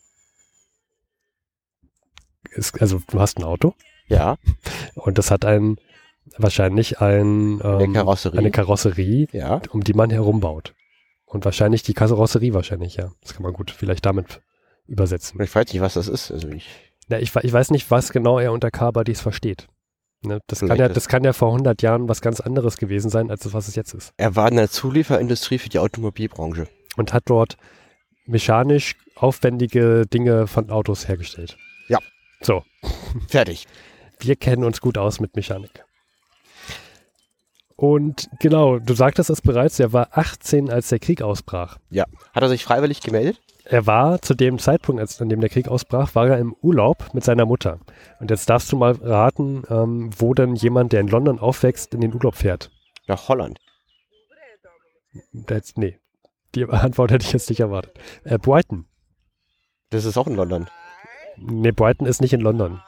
[2.51, 3.75] Ist, also du hast ein Auto
[4.10, 4.38] Ja,
[4.95, 5.78] und das hat ein
[6.38, 8.39] wahrscheinlich ein, eine ähm, Karosserie.
[8.39, 10.74] eine Karosserie, ja, um die man herumbaut.
[11.26, 13.12] Und wahrscheinlich die Karosserie wahrscheinlich, ja.
[13.22, 14.41] Das kann man gut vielleicht damit
[14.88, 15.39] übersetzen.
[15.41, 16.32] Ich weiß nicht, was das ist.
[16.32, 16.67] Also ich,
[17.08, 19.67] ja, ich, ich weiß nicht, was genau er unter Car-Buddies versteht.
[20.22, 23.32] Ne, das, kann ja, das kann ja vor 100 Jahren was ganz anderes gewesen sein,
[23.32, 24.12] als das, was es jetzt ist.
[24.17, 26.67] Er war in der Zulieferindustrie für die Automobilbranche.
[26.98, 27.56] Und hat dort
[28.26, 31.58] mechanisch aufwendige Dinge von Autos hergestellt.
[31.88, 32.00] Ja.
[32.41, 32.63] So.
[33.28, 33.65] Fertig.
[34.19, 35.84] Wir kennen uns gut aus mit Mechanik.
[37.75, 41.77] Und genau, du sagtest es bereits, er war 18, als der Krieg ausbrach.
[41.89, 42.03] Ja.
[42.34, 43.39] Hat er sich freiwillig gemeldet?
[43.63, 47.13] Er war zu dem Zeitpunkt, als, an dem der Krieg ausbrach, war er im Urlaub
[47.13, 47.79] mit seiner Mutter.
[48.19, 52.01] Und jetzt darfst du mal raten, ähm, wo denn jemand, der in London aufwächst, in
[52.01, 52.69] den Urlaub fährt.
[53.08, 53.60] Nach Holland.
[55.32, 55.99] Das, nee,
[56.55, 57.97] die Antwort hätte ich jetzt nicht erwartet.
[58.25, 58.86] Äh, Brighton.
[59.89, 60.67] Das ist auch in London.
[61.38, 62.82] Nee, Brighton ist nicht in London.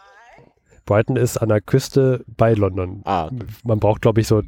[0.91, 3.01] Brighton ist an der Küste bei London.
[3.05, 3.29] Ah.
[3.63, 4.41] Man braucht, glaube ich, so,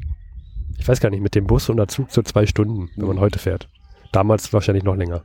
[0.78, 3.16] ich weiß gar nicht, mit dem Bus und der Zug so zwei Stunden, wenn man
[3.16, 3.22] mhm.
[3.22, 3.70] heute fährt.
[4.12, 5.24] Damals wahrscheinlich noch länger.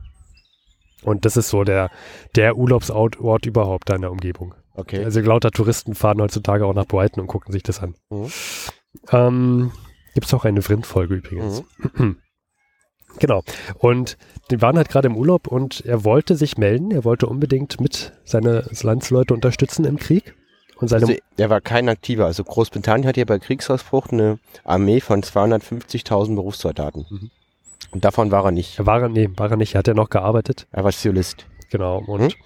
[1.03, 1.91] Und das ist so der,
[2.37, 4.55] der Urlaubsort überhaupt da in der Umgebung.
[4.75, 5.03] Okay.
[5.03, 7.95] Also lauter Touristen fahren heutzutage auch nach Brighton und gucken sich das an.
[8.09, 8.31] Mhm.
[9.11, 9.71] Ähm,
[10.13, 11.63] Gibt es auch eine Vrind-Folge übrigens.
[11.97, 12.15] Mhm.
[13.19, 13.43] genau.
[13.77, 14.17] Und
[14.51, 16.91] die waren halt gerade im Urlaub und er wollte sich melden.
[16.91, 20.38] Er wollte unbedingt mit seine Landsleute unterstützen im Krieg.
[20.79, 22.25] Und seine also er war kein aktiver.
[22.25, 27.05] Also Großbritannien hat ja bei Kriegsausbruch eine Armee von 250.000 Berufssoldaten.
[27.09, 27.31] Mhm.
[27.91, 28.79] Und davon war er nicht.
[28.79, 29.75] Er war, nee, war er nicht.
[29.75, 30.67] Er hat ja noch gearbeitet.
[30.71, 31.45] Er war Zivilist.
[31.71, 31.99] Genau.
[31.99, 32.39] Und hm?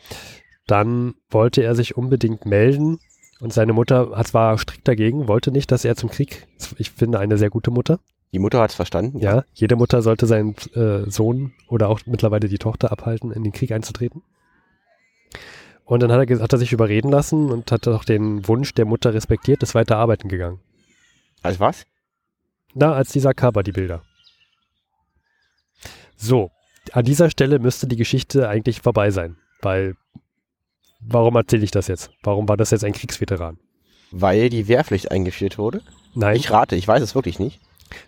[0.67, 2.99] dann wollte er sich unbedingt melden.
[3.39, 7.19] Und seine Mutter hat zwar strikt dagegen, wollte nicht, dass er zum Krieg, ich finde
[7.19, 7.99] eine sehr gute Mutter.
[8.31, 9.19] Die Mutter hat es verstanden.
[9.19, 9.35] Ja.
[9.35, 13.51] ja, jede Mutter sollte seinen äh, Sohn oder auch mittlerweile die Tochter abhalten, in den
[13.51, 14.23] Krieg einzutreten.
[15.85, 18.85] Und dann hat er, hat er sich überreden lassen und hat auch den Wunsch der
[18.85, 20.59] Mutter respektiert, ist weiter arbeiten gegangen.
[21.41, 21.85] Als was?
[22.73, 24.01] Na, als dieser Cover, die Bilder.
[26.15, 26.51] So,
[26.91, 29.95] an dieser Stelle müsste die Geschichte eigentlich vorbei sein, weil
[31.01, 32.11] warum erzähle ich das jetzt?
[32.23, 33.59] Warum war das jetzt ein Kriegsveteran?
[34.11, 35.81] Weil die Wehrpflicht eingeführt wurde?
[36.13, 36.37] Nein.
[36.37, 37.59] Ich rate, ich weiß es wirklich nicht.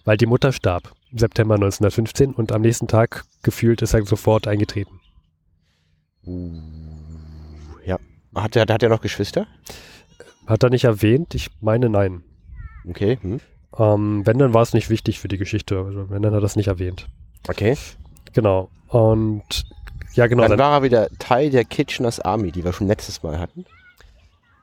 [0.04, 4.48] Weil die Mutter starb im September 1915 und am nächsten Tag gefühlt ist er sofort
[4.48, 5.02] eingetreten.
[6.26, 6.95] Uh.
[8.36, 9.48] Hat er, hat er noch Geschwister?
[10.46, 11.34] Hat er nicht erwähnt?
[11.34, 12.24] Ich meine nein.
[12.88, 13.18] Okay.
[13.22, 13.40] Hm.
[13.78, 15.78] Ähm, wenn, dann war es nicht wichtig für die Geschichte.
[15.78, 17.08] Also, wenn, dann hat er das nicht erwähnt.
[17.48, 17.78] Okay.
[18.34, 18.70] Genau.
[18.88, 19.66] Und
[20.14, 20.44] ja, genau.
[20.44, 23.66] Dann, dann war er wieder Teil der Kitcheners Army, die wir schon letztes Mal hatten.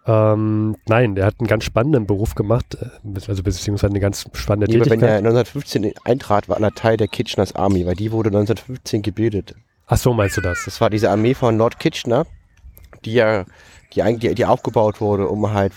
[0.05, 4.67] Ähm, nein, er hat einen ganz spannenden Beruf gemacht, äh, also beziehungsweise eine ganz spannende
[4.67, 5.01] nee, Tätigkeit.
[5.01, 9.55] Wenn er 1915 eintrat, war er Teil der Kitcheners Army, weil die wurde 1915 gebildet.
[9.87, 10.65] Ach so, meinst du das?
[10.65, 12.27] Das war diese Armee von Lord Kitchener,
[13.05, 13.45] die ja,
[13.95, 15.73] die eigentlich, die aufgebaut wurde, um halt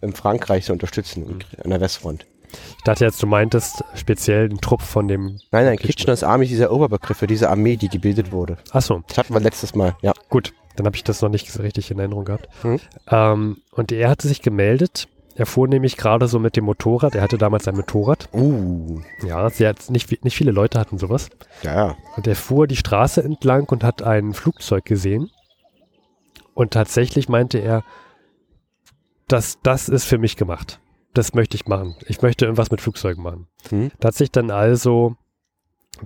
[0.00, 1.38] in Frankreich zu unterstützen, mhm.
[1.64, 2.26] an der Westfront.
[2.78, 5.38] Ich dachte jetzt, du meintest speziell einen Trupp von dem.
[5.50, 8.56] Nein, nein, Kitchener's Army ist dieser Oberbegriff für diese Armee, die gebildet wurde.
[8.72, 9.02] Ach so.
[9.08, 10.12] Das hatten wir letztes Mal, ja.
[10.30, 12.48] Gut, dann habe ich das noch nicht so richtig in Erinnerung gehabt.
[12.62, 12.80] Mhm.
[13.10, 15.08] Ähm, und er hatte sich gemeldet.
[15.34, 17.14] Er fuhr nämlich gerade so mit dem Motorrad.
[17.14, 18.28] Er hatte damals ein Motorrad.
[18.32, 19.00] Uh.
[19.24, 21.30] Ja, sehr, nicht, nicht viele Leute hatten sowas.
[21.62, 21.96] Ja, ja.
[22.16, 25.30] Und er fuhr die Straße entlang und hat ein Flugzeug gesehen.
[26.58, 27.84] Und tatsächlich meinte er,
[29.28, 30.80] dass das ist für mich gemacht
[31.18, 31.96] das möchte ich machen.
[32.06, 33.48] Ich möchte irgendwas mit Flugzeugen machen.
[33.70, 33.90] Hm.
[33.98, 35.16] Da hat sich dann also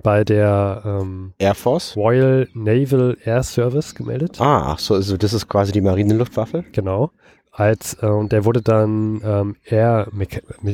[0.01, 4.41] bei der ähm, Air Force Royal Naval Air Service gemeldet.
[4.41, 6.65] Ah, ach so, also das ist quasi die Marineluftwaffe.
[6.71, 7.11] Genau.
[7.51, 10.07] Als äh, und der wurde dann ähm, Air,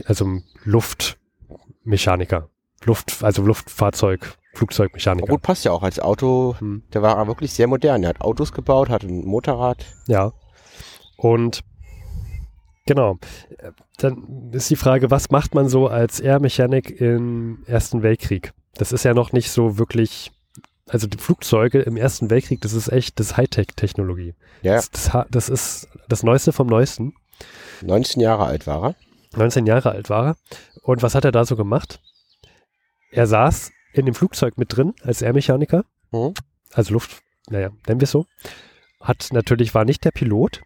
[0.06, 2.48] also Luftmechaniker,
[2.86, 5.24] Luft, also Luftfahrzeug, Flugzeugmechaniker.
[5.24, 6.56] Aber gut, passt ja auch als Auto.
[6.60, 6.84] Hm.
[6.94, 8.04] Der war wirklich sehr modern.
[8.04, 9.86] Er hat Autos gebaut, hat ein Motorrad.
[10.08, 10.34] Ja.
[11.18, 11.64] Und
[12.86, 13.20] Genau.
[13.98, 18.52] Dann ist die Frage, was macht man so als Air Mechanic im Ersten Weltkrieg?
[18.74, 20.32] Das ist ja noch nicht so wirklich,
[20.88, 24.34] also die Flugzeuge im Ersten Weltkrieg, das ist echt das Hightech-Technologie.
[24.64, 24.78] Ja.
[24.78, 27.14] Das, das, das, ist das Neueste vom Neuesten.
[27.84, 28.96] 19 Jahre alt war er.
[29.38, 30.36] 19 Jahre alt war er.
[30.82, 32.02] Und was hat er da so gemacht?
[33.12, 35.86] Er saß in dem Flugzeug mit drin als Air-Mechaniker.
[36.12, 36.34] Mhm.
[36.74, 38.26] Also Luft, naja, nennen wir es so.
[39.02, 40.62] Hat natürlich, war nicht der Pilot,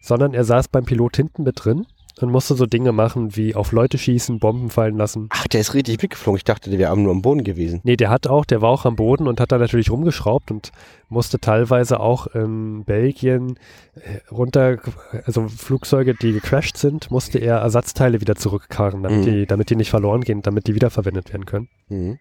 [0.00, 1.86] sondern er saß beim Pilot hinten mit drin
[2.20, 5.28] und musste so Dinge machen wie auf Leute schießen, Bomben fallen lassen.
[5.30, 6.36] Ach, der ist richtig mitgeflogen.
[6.36, 7.80] Ich dachte, der wäre nur am Boden gewesen.
[7.84, 10.72] Nee, der hat auch, der war auch am Boden und hat da natürlich rumgeschraubt und
[11.08, 13.58] musste teilweise auch in Belgien
[13.94, 14.78] äh, runter,
[15.24, 19.24] also Flugzeuge, die gecrashed sind, musste er Ersatzteile wieder zurückkarren, damit, mhm.
[19.24, 21.68] die, damit die nicht verloren gehen, damit die wiederverwendet werden können.
[21.88, 22.18] Mhm.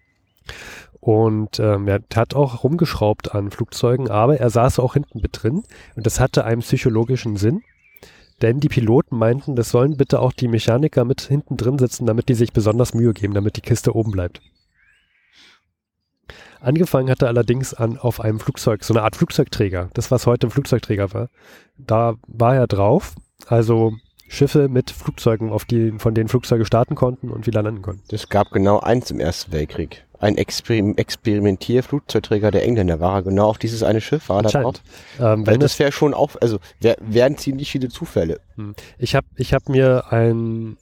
[1.00, 5.64] Und ähm, er hat auch rumgeschraubt an Flugzeugen, aber er saß auch hinten mit drin
[5.96, 7.62] und das hatte einen psychologischen Sinn.
[8.42, 12.30] Denn die Piloten meinten, das sollen bitte auch die Mechaniker mit hinten drin sitzen, damit
[12.30, 14.42] die sich besonders Mühe geben, damit die Kiste oben bleibt.
[16.62, 20.48] Angefangen hat er allerdings an, auf einem Flugzeug, so eine Art Flugzeugträger, das was heute
[20.48, 21.30] ein Flugzeugträger war.
[21.78, 23.16] Da war er drauf,
[23.48, 23.94] also
[24.28, 28.04] Schiffe mit Flugzeugen, auf die, von denen Flugzeuge starten konnten und wieder landen konnten.
[28.14, 30.06] Es gab genau eins im Ersten Weltkrieg.
[30.20, 34.76] Ein Experim Experimentierflugzeugträger der Engländer war er genau auf dieses eine Schiff, war da drauf.
[35.20, 38.42] Ähm, also das wäre schon auch, also wär, wären ziemlich viele Zufälle.
[38.56, 38.76] Hm.
[38.98, 40.78] Ich habe ich hab mir einen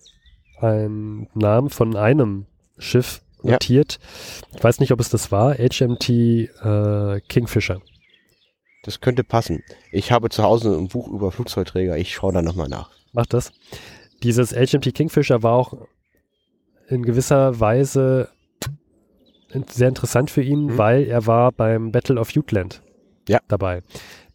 [0.60, 2.48] Namen von einem
[2.80, 4.00] Schiff notiert.
[4.02, 4.58] Ja.
[4.58, 5.56] Ich weiß nicht, ob es das war.
[5.56, 7.82] HMT äh, Kingfisher.
[8.84, 9.64] Das könnte passen.
[9.92, 11.98] Ich habe zu Hause ein Buch über Flugzeugträger.
[11.98, 12.90] Ich schaue da nochmal nach.
[13.14, 13.52] Mach das.
[14.24, 15.74] Dieses HMT Kingfisher war auch
[16.88, 18.30] in gewisser Weise
[19.70, 20.78] sehr interessant für ihn, mhm.
[20.78, 22.82] weil er war beim Battle of Jutland
[23.28, 23.40] ja.
[23.48, 23.82] dabei.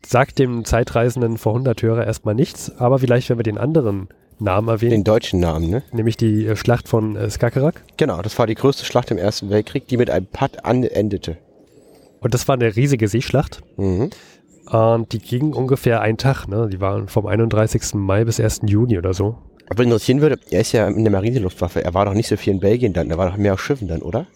[0.05, 4.09] Sagt dem Zeitreisenden vor 100 Hörer erstmal nichts, aber vielleicht, wenn wir den anderen
[4.39, 4.91] Namen erwähnen.
[4.91, 5.83] Den deutschen Namen, ne?
[5.93, 7.85] Nämlich die äh, Schlacht von äh, Skagerrak.
[7.97, 11.37] Genau, das war die größte Schlacht im Ersten Weltkrieg, die mit einem Putt endete.
[12.21, 13.63] Und das war eine riesige Seeschlacht.
[13.77, 14.11] Mhm.
[14.67, 16.69] Und die ging ungefähr einen Tag, ne?
[16.71, 17.95] Die waren vom 31.
[17.95, 18.63] Mai bis 1.
[18.67, 19.37] Juni oder so.
[19.69, 22.53] Aber interessieren würde, er ist ja in der Marineluftwaffe, er war doch nicht so viel
[22.53, 24.27] in Belgien dann, er war doch mehr auf Schiffen dann, oder?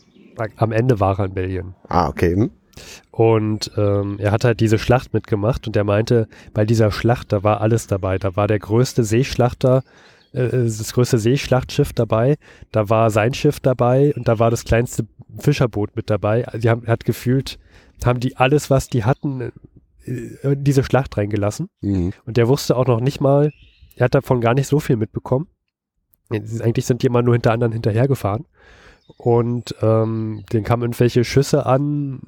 [0.56, 1.74] Am Ende war er in Belgien.
[1.88, 2.34] Ah, okay.
[2.34, 2.50] Hm.
[3.10, 7.42] Und ähm, er hat halt diese Schlacht mitgemacht und er meinte, bei dieser Schlacht, da
[7.42, 8.18] war alles dabei.
[8.18, 9.82] Da war der größte Seeschlachter,
[10.34, 12.36] äh, äh, das größte Seeschlachtschiff dabei,
[12.72, 15.06] da war sein Schiff dabei und da war das kleinste
[15.38, 16.46] Fischerboot mit dabei.
[16.54, 17.58] Die haben, hat gefühlt,
[18.04, 19.52] haben die alles, was die hatten,
[20.04, 21.68] äh, in diese Schlacht reingelassen.
[21.80, 22.12] Mhm.
[22.26, 23.52] Und der wusste auch noch nicht mal,
[23.96, 25.48] er hat davon gar nicht so viel mitbekommen.
[26.28, 28.46] Eigentlich sind die immer nur hinter anderen hinterhergefahren.
[29.16, 32.20] Und ähm, den kamen irgendwelche Schüsse an,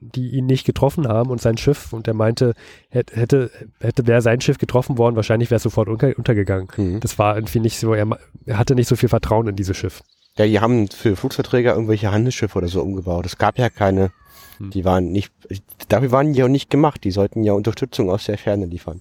[0.00, 2.54] die ihn nicht getroffen haben und sein Schiff und er meinte,
[2.90, 6.68] hätte, hätte, wäre sein Schiff getroffen worden, wahrscheinlich wäre es sofort unter, untergegangen.
[6.76, 7.00] Mhm.
[7.00, 8.06] Das war irgendwie nicht so, er,
[8.44, 10.02] er, hatte nicht so viel Vertrauen in dieses Schiff.
[10.38, 13.26] Ja, die haben für Flugzeugträger irgendwelche Handelsschiffe oder so umgebaut.
[13.26, 14.10] Es gab ja keine,
[14.58, 14.70] mhm.
[14.70, 15.32] die waren nicht,
[15.88, 17.04] dafür waren die auch nicht gemacht.
[17.04, 19.00] Die sollten ja Unterstützung aus der Ferne liefern.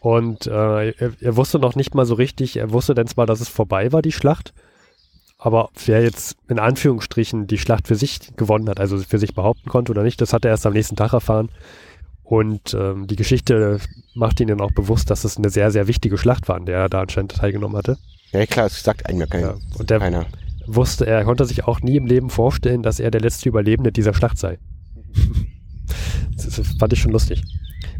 [0.00, 3.40] Und äh, er, er wusste noch nicht mal so richtig, er wusste dann zwar, dass
[3.40, 4.52] es vorbei war, die Schlacht,
[5.44, 9.68] aber wer jetzt in Anführungsstrichen die Schlacht für sich gewonnen hat, also für sich behaupten
[9.68, 11.48] konnte oder nicht, das hat er erst am nächsten Tag erfahren.
[12.22, 13.80] Und ähm, die Geschichte
[14.14, 16.78] macht ihn dann auch bewusst, dass es eine sehr, sehr wichtige Schlacht war, an der
[16.78, 17.98] er da anscheinend teilgenommen hatte.
[18.30, 19.46] Ja, klar, es sagt einem ja keiner.
[19.48, 20.26] Ja, und der keiner.
[20.66, 24.14] wusste, er konnte sich auch nie im Leben vorstellen, dass er der letzte Überlebende dieser
[24.14, 24.60] Schlacht sei.
[26.36, 27.42] das fand ich schon lustig.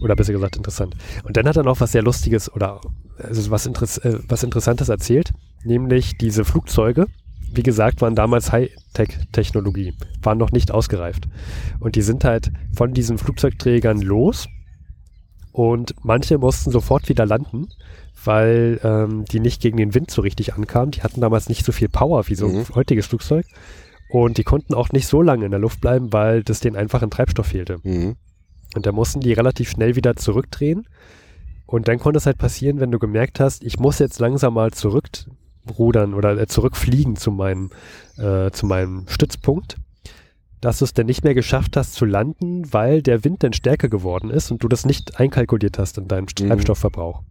[0.01, 0.95] Oder besser gesagt interessant.
[1.25, 2.81] Und dann hat er noch was sehr Lustiges oder
[3.19, 5.33] also was, Interess äh, was Interessantes erzählt,
[5.65, 7.07] nämlich diese Flugzeuge,
[7.55, 11.29] wie gesagt, waren damals Hightech-Technologie, waren noch nicht ausgereift.
[11.81, 14.49] Und die sind halt von diesen Flugzeugträgern los
[15.53, 17.69] und manche mussten sofort wieder landen,
[18.25, 20.93] weil ähm, die nicht gegen den Wind so richtig ankamen.
[20.93, 22.75] Die hatten damals nicht so viel Power wie so ein mhm.
[22.75, 23.47] heutiges Flugzeug.
[24.09, 27.03] Und die konnten auch nicht so lange in der Luft bleiben, weil das denen einfach
[27.03, 27.79] ein Treibstoff fehlte.
[27.83, 28.17] Mhm.
[28.75, 30.87] Und da mussten die relativ schnell wieder zurückdrehen.
[31.67, 34.71] Und dann konnte es halt passieren, wenn du gemerkt hast, ich muss jetzt langsam mal
[34.73, 35.09] zurück
[35.79, 37.71] rudern oder äh, zurückfliegen zu meinem,
[38.19, 39.77] äh, zu meinem Stützpunkt,
[40.61, 43.89] dass du es dann nicht mehr geschafft hast zu landen, weil der Wind dann stärker
[43.89, 46.49] geworden ist und du das nicht einkalkuliert hast in deinem mhm.
[46.49, 47.23] Treibstoffverbrauch.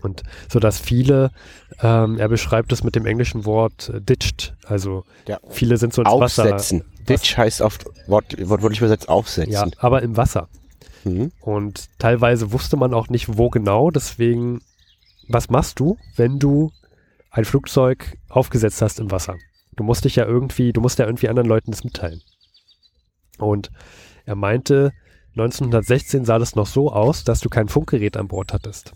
[0.00, 1.32] Und so dass viele,
[1.82, 5.38] ähm, er beschreibt es mit dem englischen Wort äh, ditched, also ja.
[5.48, 6.80] viele sind so ins aufsetzen.
[6.80, 6.98] Wasser.
[7.08, 9.52] Ditch heißt oft Wort, wortwörtlich übersetzt aufsetzen.
[9.52, 10.48] Ja, aber im Wasser.
[11.04, 11.32] Mhm.
[11.40, 14.60] Und teilweise wusste man auch nicht, wo genau, deswegen,
[15.28, 16.70] was machst du, wenn du
[17.30, 19.36] ein Flugzeug aufgesetzt hast im Wasser.
[19.76, 22.22] Du musst dich ja irgendwie, du musst ja irgendwie anderen Leuten das mitteilen.
[23.38, 23.70] Und
[24.24, 24.92] er meinte,
[25.30, 28.92] 1916 sah das noch so aus, dass du kein Funkgerät an Bord hattest.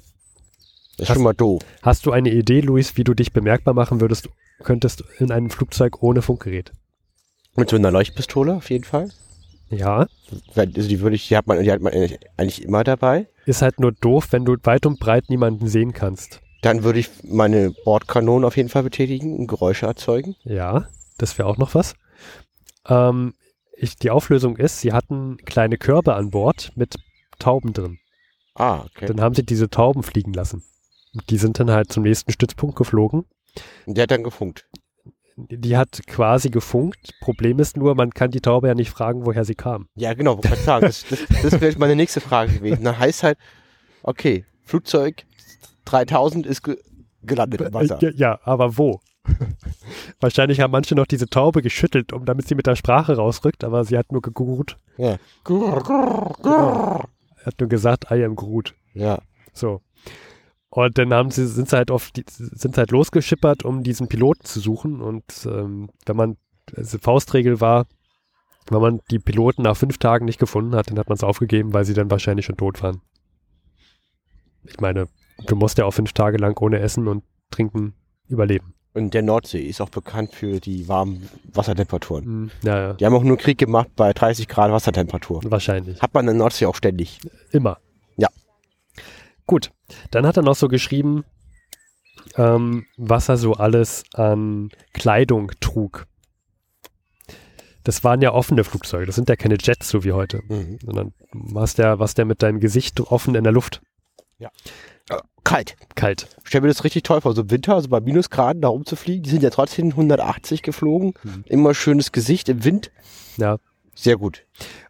[0.96, 1.62] Das ist hast, schon mal doof.
[1.82, 4.28] Hast du eine Idee, Luis, wie du dich bemerkbar machen würdest,
[4.62, 6.72] könntest in einem Flugzeug ohne Funkgerät?
[7.56, 9.10] Mit so einer Leuchtpistole auf jeden Fall.
[9.70, 10.06] Ja.
[10.54, 11.92] Also die würde ich, die hat man, die hat man
[12.36, 13.28] eigentlich immer dabei.
[13.46, 16.41] Ist halt nur doof, wenn du weit und breit niemanden sehen kannst.
[16.62, 20.36] Dann würde ich meine Bordkanonen auf jeden Fall betätigen und Geräusche erzeugen.
[20.44, 21.94] Ja, das wäre auch noch was.
[22.88, 23.34] Ähm,
[23.76, 26.94] ich, die Auflösung ist, sie hatten kleine Körbe an Bord mit
[27.38, 27.98] Tauben drin.
[28.54, 29.06] Ah, okay.
[29.06, 30.62] Dann haben sie diese Tauben fliegen lassen.
[31.28, 33.24] Die sind dann halt zum nächsten Stützpunkt geflogen.
[33.86, 34.66] Und der hat dann gefunkt.
[35.36, 37.14] Die hat quasi gefunkt.
[37.20, 39.88] Problem ist nur, man kann die Taube ja nicht fragen, woher sie kam.
[39.96, 40.86] Ja, genau, sagen.
[40.86, 42.84] Das, das, das wäre meine nächste Frage gewesen.
[42.84, 43.38] Dann heißt halt,
[44.02, 45.24] okay, Flugzeug
[45.84, 46.78] 3000 ist ge
[47.24, 48.00] gelandet im Wasser.
[48.16, 49.00] Ja, aber wo?
[50.20, 53.84] Wahrscheinlich haben manche noch diese Taube geschüttelt, um damit sie mit der Sprache rausrückt, aber
[53.84, 54.76] sie hat nur gegurrt.
[54.96, 55.18] Ja.
[55.44, 57.08] Grrr, grrr, grrr.
[57.38, 58.74] Er hat nur gesagt, I am Groot.
[58.94, 59.20] Ja.
[59.52, 59.80] So.
[60.70, 64.08] Und dann haben sie, sind sie halt auf die, sind sie halt losgeschippert, um diesen
[64.08, 65.00] Piloten zu suchen.
[65.00, 66.36] Und ähm, wenn man,
[66.76, 67.86] also Faustregel war,
[68.70, 71.72] Wenn man die Piloten nach fünf Tagen nicht gefunden hat, dann hat man es aufgegeben,
[71.72, 73.00] weil sie dann wahrscheinlich schon tot waren.
[74.64, 75.08] Ich meine,
[75.46, 77.94] du musst ja auch fünf Tage lang ohne Essen und Trinken
[78.28, 78.74] überleben.
[78.94, 82.24] Und der Nordsee ist auch bekannt für die warmen Wassertemperaturen.
[82.24, 82.50] Mhm.
[82.62, 82.92] Ja, ja.
[82.94, 85.40] Die haben auch nur Krieg gemacht bei 30 Grad Wassertemperatur.
[85.44, 86.00] Wahrscheinlich.
[86.02, 87.20] Hat man in der Nordsee auch ständig.
[87.52, 87.78] Immer.
[88.16, 88.28] Ja.
[89.46, 89.70] Gut.
[90.10, 91.24] Dann hat er noch so geschrieben,
[92.36, 96.06] ähm, was er so alles an Kleidung trug.
[97.84, 99.06] Das waren ja offene Flugzeuge.
[99.06, 100.42] Das sind ja keine Jets, so wie heute.
[100.48, 100.78] Mhm.
[100.84, 103.80] Sondern was der, was der mit deinem Gesicht offen in der Luft.
[105.44, 105.76] Kalt.
[105.94, 106.28] Kalt.
[106.44, 109.22] Stell mir das richtig toll vor, so im Winter, also bei Minusgraden da rumzufliegen.
[109.22, 111.14] Die sind ja trotzdem 180 geflogen.
[111.24, 111.44] Mhm.
[111.46, 112.90] Immer schönes Gesicht im Wind.
[113.36, 113.58] Ja.
[113.94, 114.44] Sehr gut.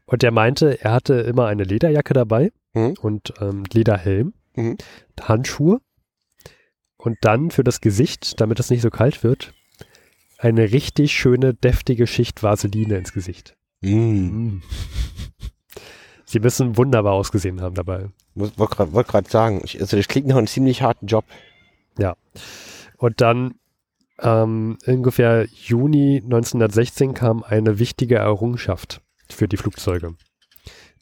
[0.04, 2.94] Und er meinte, er hatte immer eine Lederjacke dabei Mhm.
[3.00, 4.76] und ähm, Lederhelm, Mhm.
[5.20, 5.80] Handschuhe
[6.98, 9.52] und dann für das Gesicht, damit es nicht so kalt wird,
[10.38, 13.56] eine richtig schöne, deftige Schicht Vaseline ins Gesicht.
[13.80, 14.58] Mm.
[16.32, 18.06] Sie müssen wunderbar ausgesehen haben dabei.
[18.34, 21.26] Wollte gerade wollt grad sagen, ich, also das klingt nach einem ziemlich harten Job.
[22.96, 23.54] Und dann
[24.20, 30.14] ähm, ungefähr Juni 1916 kam eine wichtige Errungenschaft für die Flugzeuge.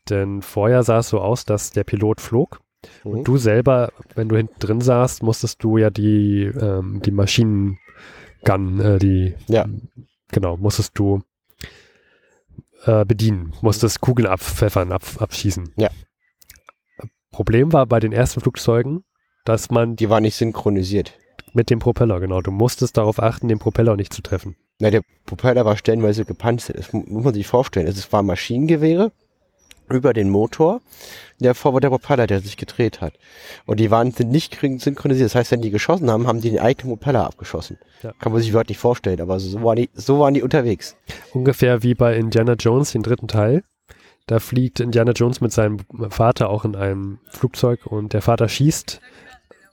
[0.09, 2.61] Denn vorher sah es so aus, dass der Pilot flog
[3.05, 3.11] Mhm.
[3.13, 7.77] und du selber, wenn du hinten drin saßt, musstest du ja die, ähm, die Maschinengun,
[8.81, 9.67] äh, die, Ja.
[10.33, 11.21] genau, musstest du
[12.85, 15.73] äh, bedienen, musstest Kugeln abpfeffern, ab, abschießen.
[15.77, 15.89] Ja.
[17.31, 19.05] Problem war bei den ersten Flugzeugen,
[19.45, 21.15] dass man Die war nicht synchronisiert.
[21.53, 22.41] mit dem Propeller, genau.
[22.43, 24.57] Du musstest darauf achten, den Propeller nicht zu treffen.
[24.79, 26.79] Na, der Propeller war stellenweise gepanzert.
[26.79, 27.87] Das mu- muss man sich vorstellen.
[27.87, 29.13] Es waren Maschinengewehre
[29.91, 30.81] über den Motor.
[31.39, 33.15] Davor war der Propeller, der sich gedreht hat.
[33.67, 35.27] Und die waren sind nicht synchronisiert.
[35.27, 37.79] Das heißt, wenn die geschossen haben, haben die den eigenen Propeller abgeschossen.
[38.03, 38.13] Ja.
[38.19, 40.97] Kann man sich wörtlich vorstellen, aber so waren die, so waren die unterwegs.
[41.33, 43.63] Ungefähr wie bei Indiana Jones, den dritten Teil.
[44.27, 45.79] Da fliegt Indiana Jones mit seinem
[46.11, 49.01] Vater auch in einem Flugzeug und der Vater schießt,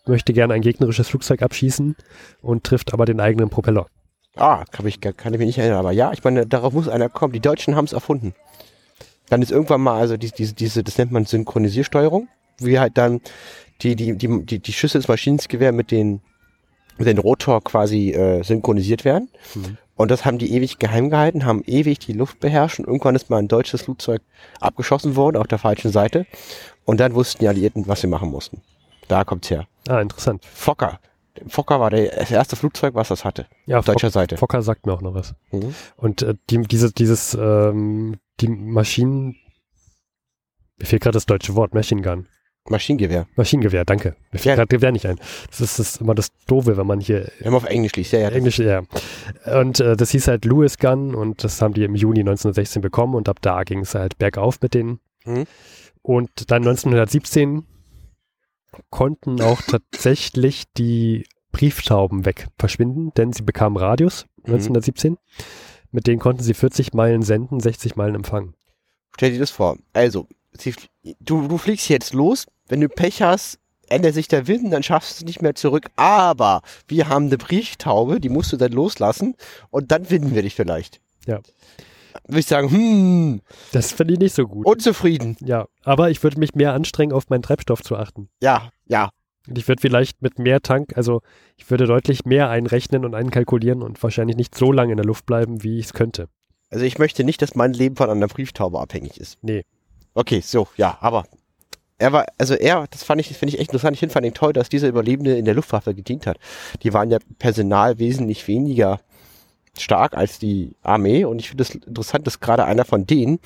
[0.08, 1.96] möchte gerne ein gegnerisches Flugzeug abschießen
[2.42, 3.88] und trifft aber den eigenen Propeller.
[4.36, 5.80] Ah, kann ich, kann ich mich nicht erinnern.
[5.80, 7.34] Aber ja, ich meine, darauf muss einer kommen.
[7.34, 8.34] Die Deutschen haben es erfunden.
[9.30, 12.28] Dann ist irgendwann mal, also die, diese, diese, das nennt man Synchronisiersteuerung,
[12.60, 13.22] wie halt dann
[13.82, 16.22] die, die, die, die, die Schüsse des Maschinengewehr mit den,
[16.98, 19.30] mit den Rotor quasi äh, synchronisiert werden.
[19.56, 19.78] Mhm.
[19.96, 23.30] Und das haben die ewig geheim gehalten, haben ewig die Luft beherrscht und irgendwann ist
[23.30, 24.22] mal ein deutsches Flugzeug
[24.62, 26.28] abgeschossen worden auf der falschen Seite.
[26.86, 28.62] Und dann wussten die Alliierten, was sie machen mussten.
[29.08, 29.68] Da kommt's her.
[29.90, 30.46] Ah, interessant.
[30.46, 31.00] Fokker.
[31.48, 33.48] Fokker war der, das erste Flugzeug, was das hatte.
[33.66, 34.38] Ja, Auf deutscher Fock- Seite.
[34.38, 35.36] Fokker sagt mir auch noch was.
[35.52, 35.74] Mhm.
[35.96, 39.36] Und äh, die, diese, dieses, ähm, die Maschinen,
[40.78, 42.28] mir fehlt gerade das deutsche Wort, Machine Gun.
[42.70, 43.28] Maschinengewehr.
[43.38, 44.10] Maschinengewehr, danke.
[44.10, 44.40] Mir Ja.
[44.40, 45.18] fällt gerade Gewehr nicht ein.
[45.50, 48.12] Das ist, das ist immer das Doofe, wenn man hier Wir haben auf Englisch liest,
[48.12, 48.30] ja, ja.
[48.30, 48.82] Englisch, ja.
[49.60, 53.16] Und äh, das hieß halt Lewis Gun und das haben die im Juni 1916 bekommen
[53.16, 55.00] und ab da ging es halt bergauf mit denen.
[55.24, 55.46] Mhm.
[56.02, 57.66] Und dann 1917
[58.90, 65.18] konnten auch tatsächlich die Brieftauben weg verschwinden, denn sie bekamen Radius 1917.
[65.92, 68.54] Mit denen konnten sie 40 Meilen senden, 60 Meilen empfangen.
[69.16, 69.78] Stell dir das vor.
[69.94, 70.74] Also, sie,
[71.20, 73.60] du, du fliegst jetzt los, wenn du Pech hast,
[73.90, 75.88] ändert sich der Wind, dann schaffst du es nicht mehr zurück.
[75.96, 79.36] Aber wir haben eine Brieftaube, die musst du dann loslassen
[79.70, 81.02] und dann finden wir dich vielleicht.
[81.26, 81.40] Ja.
[82.28, 84.66] Würde ich sagen, hm, Das finde ich nicht so gut.
[84.66, 85.38] unzufrieden.
[85.42, 88.30] ja, aber ich würde mich mehr anstrengen, auf meinen Treibstoff zu achten.
[88.42, 89.10] Ja, ja.
[89.48, 91.22] Und ich würde vielleicht mit mehr Tank, also
[91.56, 95.26] ich würde deutlich mehr einrechnen und einkalkulieren und wahrscheinlich nicht so lange in der Luft
[95.26, 96.28] bleiben, wie ich es könnte.
[96.70, 99.38] Also ich möchte nicht, dass mein Leben von einer Brieftaube abhängig ist.
[99.42, 99.64] Nee.
[100.14, 101.24] Okay, so, ja, aber
[102.00, 103.96] er war, also er, das fand ich, finde ich echt interessant.
[103.96, 106.38] Ich finde fand ihn toll, dass dieser Überlebende in der Luftwaffe gedient hat.
[106.84, 109.00] Die waren ja personal wesentlich weniger
[109.82, 113.40] stark als die Armee und ich finde es das interessant, dass gerade einer von denen,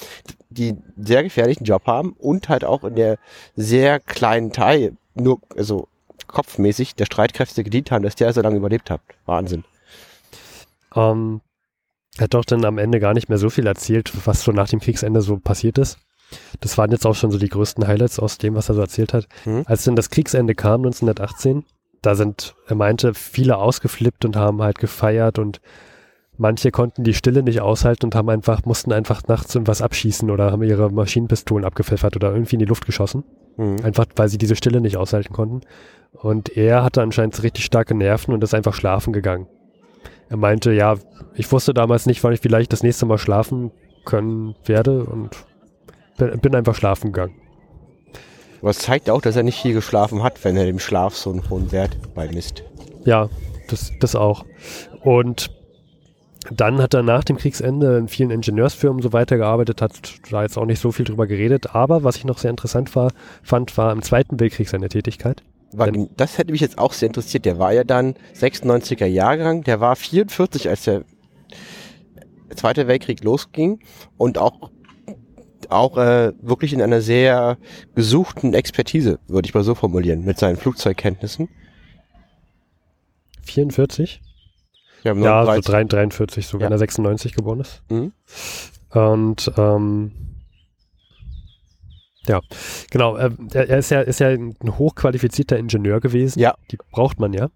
[0.50, 3.18] die einen sehr gefährlichen Job haben und halt auch in der
[3.56, 5.88] sehr kleinen Teil, nur, also
[6.28, 9.02] kopfmäßig der Streitkräfte gedient haben, dass der so lange überlebt hat.
[9.26, 9.64] Wahnsinn.
[10.96, 11.42] Ähm,
[12.18, 14.70] er hat doch dann am Ende gar nicht mehr so viel erzählt, was so nach
[14.70, 15.98] dem Kriegsende so passiert ist.
[16.60, 19.14] Das waren jetzt auch schon so die größten Highlights aus dem, was er so erzählt
[19.14, 19.28] hat.
[19.46, 19.64] Mhm.
[19.66, 21.66] Als dann das Kriegsende kam, 1918,
[22.02, 25.62] da sind, er meinte, viele ausgeflippt und haben halt gefeiert und
[26.42, 30.52] manche konnten die Stille nicht aushalten und haben einfach, mussten einfach nachts irgendwas abschießen oder
[30.52, 33.24] haben ihre Maschinenpistolen abgepfeffert oder irgendwie in die Luft geschossen.
[33.58, 33.78] Mhm.
[33.84, 35.62] Einfach, weil sie diese Stille nicht aushalten konnten.
[36.12, 39.48] Und er hatte anscheinend richtig starke Nerven und ist einfach schlafen gegangen.
[40.30, 40.96] Er meinte, ja,
[41.36, 43.72] ich wusste damals nicht, wann ich vielleicht das nächste Mal schlafen
[44.04, 45.46] können werde und
[46.18, 47.36] bin, einfach schlafen gegangen.
[48.62, 51.30] Aber es zeigt auch, dass er nicht viel geschlafen hat, wenn er dem Schlaf so
[51.30, 52.64] einen hohen Wert beimisst.
[53.06, 53.30] Ja,
[53.68, 54.46] das, das auch.
[55.04, 55.52] Und
[56.50, 60.66] dann hat er nach dem Kriegsende in vielen Ingenieursfirmen so weitergearbeitet, hat da jetzt auch
[60.66, 61.76] nicht so viel drüber geredet.
[61.76, 63.12] Aber was ich noch sehr interessant war,
[63.44, 65.44] fand, war im Zweiten Weltkrieg seine Tätigkeit.
[65.74, 67.46] War, das hätte mich jetzt auch sehr interessiert.
[67.46, 71.04] Der war ja dann 96er Jahrgang, der war 44, als der
[72.56, 73.80] Zweite Weltkrieg losging
[74.18, 74.72] und auch
[75.70, 77.58] auch äh, wirklich in einer sehr
[77.96, 81.48] gesuchten Expertise, würde ich mal so formulieren, mit seinen Flugzeugkenntnissen.
[83.44, 84.22] 44?
[85.04, 86.66] Ja, ja so 43, so ja.
[86.66, 87.82] wenn er 96 geboren ist.
[87.90, 88.12] Mhm.
[88.92, 90.12] Und ähm,
[92.28, 92.40] ja,
[92.92, 93.16] genau.
[93.16, 96.40] Er, er, ist ja, ist ja ein hochqualifizierter Ingenieur gewesen.
[96.40, 96.56] Ja.
[96.72, 97.50] Die braucht man ja.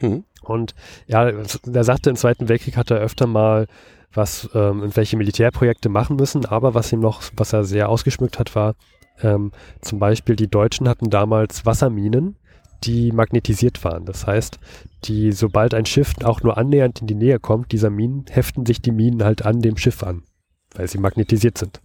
[0.00, 0.24] Mhm.
[0.42, 0.74] Und
[1.06, 3.66] ja, er sagte, im Zweiten Weltkrieg hat er öfter mal
[4.12, 8.54] was, ähm, welche Militärprojekte machen müssen, aber was ihm noch, was er sehr ausgeschmückt hat,
[8.54, 8.74] war
[9.22, 12.36] ähm, zum Beispiel die Deutschen hatten damals Wasserminen,
[12.84, 14.04] die magnetisiert waren.
[14.04, 14.58] Das heißt,
[15.04, 18.80] die, sobald ein Schiff auch nur annähernd in die Nähe kommt, dieser Minen, heften sich
[18.80, 20.22] die Minen halt an dem Schiff an,
[20.74, 21.80] weil sie magnetisiert sind.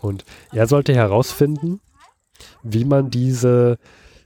[0.00, 1.80] Und er sollte herausfinden,
[2.62, 3.78] wie man diese,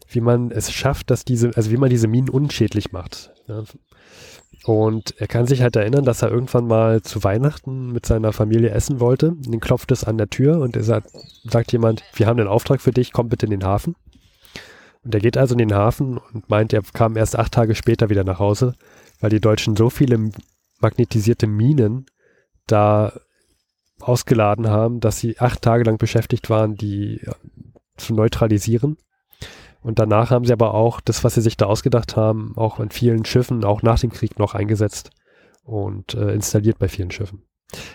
[0.08, 3.32] wie man es schafft, dass diese, also wie man diese Minen unschädlich macht.
[3.46, 3.62] Ja.
[4.64, 8.70] Und er kann sich halt erinnern, dass er irgendwann mal zu Weihnachten mit seiner Familie
[8.70, 9.30] essen wollte.
[9.30, 11.10] Und dann klopft es an der Tür und er sagt,
[11.44, 13.94] sagt jemand, wir haben einen Auftrag für dich, komm bitte in den Hafen.
[15.08, 18.10] Und er geht also in den Hafen und meint, er kam erst acht Tage später
[18.10, 18.74] wieder nach Hause,
[19.20, 20.32] weil die Deutschen so viele
[20.80, 22.04] magnetisierte Minen
[22.66, 23.18] da
[24.00, 27.22] ausgeladen haben, dass sie acht Tage lang beschäftigt waren, die
[27.96, 28.98] zu neutralisieren.
[29.80, 32.90] Und danach haben sie aber auch das, was sie sich da ausgedacht haben, auch in
[32.90, 35.08] vielen Schiffen, auch nach dem Krieg noch eingesetzt
[35.62, 37.44] und äh, installiert bei vielen Schiffen.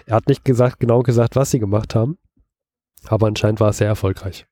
[0.07, 2.17] Er hat nicht gesagt, genau gesagt, was sie gemacht haben,
[3.05, 4.47] aber anscheinend war es sehr erfolgreich.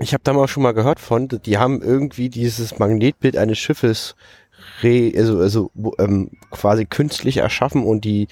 [0.00, 4.16] Ich habe da mal schon mal gehört von, die haben irgendwie dieses Magnetbild eines Schiffes
[4.82, 8.28] re, also, also ähm, quasi künstlich erschaffen und die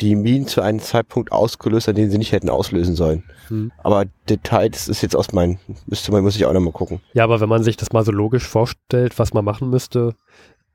[0.00, 3.22] die Minen zu einem Zeitpunkt ausgelöst, an den sie nicht hätten auslösen sollen.
[3.48, 3.70] Hm.
[3.84, 7.00] Aber Details ist jetzt aus meinen, müsste man, muss ich auch nochmal gucken.
[7.12, 10.14] Ja, aber wenn man sich das mal so logisch vorstellt, was man machen müsste,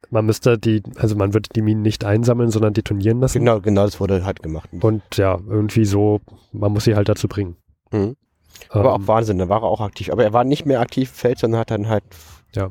[0.09, 3.39] man müsste die, also man würde die Minen nicht einsammeln, sondern detonieren lassen.
[3.39, 4.69] Genau, genau, das wurde halt gemacht.
[4.79, 6.21] Und ja, irgendwie so,
[6.53, 7.57] man muss sie halt dazu bringen.
[7.91, 8.15] Mhm.
[8.69, 10.11] Aber ähm, auch Wahnsinn, da war er auch aktiv.
[10.11, 12.03] Aber er war nicht mehr aktiv im Feld, sondern hat dann halt.
[12.55, 12.69] Ja.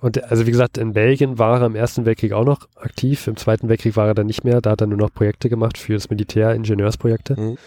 [0.00, 3.26] Und also wie gesagt, in Belgien war er im Ersten Weltkrieg auch noch aktiv.
[3.26, 4.60] Im Zweiten Weltkrieg war er dann nicht mehr.
[4.60, 7.38] Da hat er nur noch Projekte gemacht für das Militär, Ingenieursprojekte.
[7.38, 7.58] Mhm.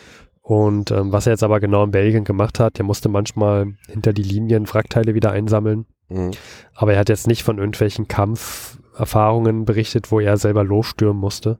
[0.41, 4.13] Und ähm, was er jetzt aber genau in Belgien gemacht hat, der musste manchmal hinter
[4.13, 5.87] die Linien Wrackteile wieder einsammeln.
[6.09, 6.31] Mhm.
[6.73, 11.57] Aber er hat jetzt nicht von irgendwelchen Kampferfahrungen berichtet, wo er selber losstürmen musste.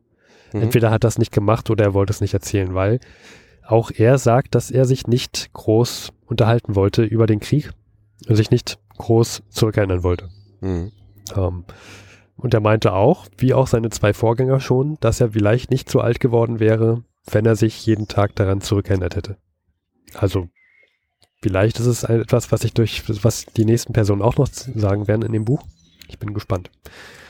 [0.54, 0.62] Mhm.
[0.62, 3.00] Entweder hat er das nicht gemacht oder er wollte es nicht erzählen, weil
[3.68, 7.72] auch er sagt, dass er sich nicht groß unterhalten wollte über den Krieg
[8.28, 10.30] und sich nicht groß zurückerinnern wollte.
[10.62, 10.92] Mhm.
[11.36, 11.66] Ähm,
[12.38, 16.02] und er meinte auch, wie auch seine zwei Vorgänger schon, dass er vielleicht nicht so
[16.02, 19.38] alt geworden wäre, wenn er sich jeden Tag daran zurückerinnert hätte.
[20.14, 20.50] Also
[21.42, 25.24] vielleicht ist es etwas, was ich durch, was die nächsten Personen auch noch sagen werden
[25.24, 25.64] in dem Buch.
[26.08, 26.70] Ich bin gespannt.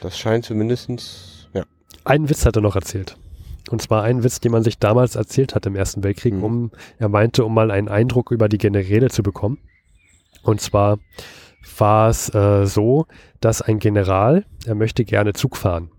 [0.01, 1.63] Das scheint zumindestens, ja.
[2.03, 3.17] Einen Witz hat er noch erzählt.
[3.69, 6.43] Und zwar einen Witz, den man sich damals erzählt hat im Ersten Weltkrieg, mhm.
[6.43, 9.57] um, er meinte, um mal einen Eindruck über die Generäle zu bekommen.
[10.43, 10.99] Und zwar
[11.77, 13.07] war es äh, so,
[13.39, 15.89] dass ein General, er möchte gerne Zug fahren.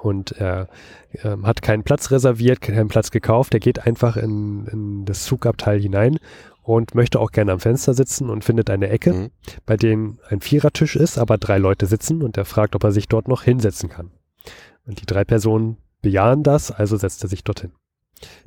[0.00, 0.68] Und er
[1.12, 3.54] äh, hat keinen Platz reserviert, keinen Platz gekauft.
[3.54, 6.18] Er geht einfach in, in das Zugabteil hinein
[6.62, 9.30] und möchte auch gerne am Fenster sitzen und findet eine Ecke, mhm.
[9.66, 13.08] bei dem ein Vierertisch ist, aber drei Leute sitzen und er fragt, ob er sich
[13.08, 14.10] dort noch hinsetzen kann.
[14.86, 17.72] Und die drei Personen bejahen das, also setzt er sich dorthin.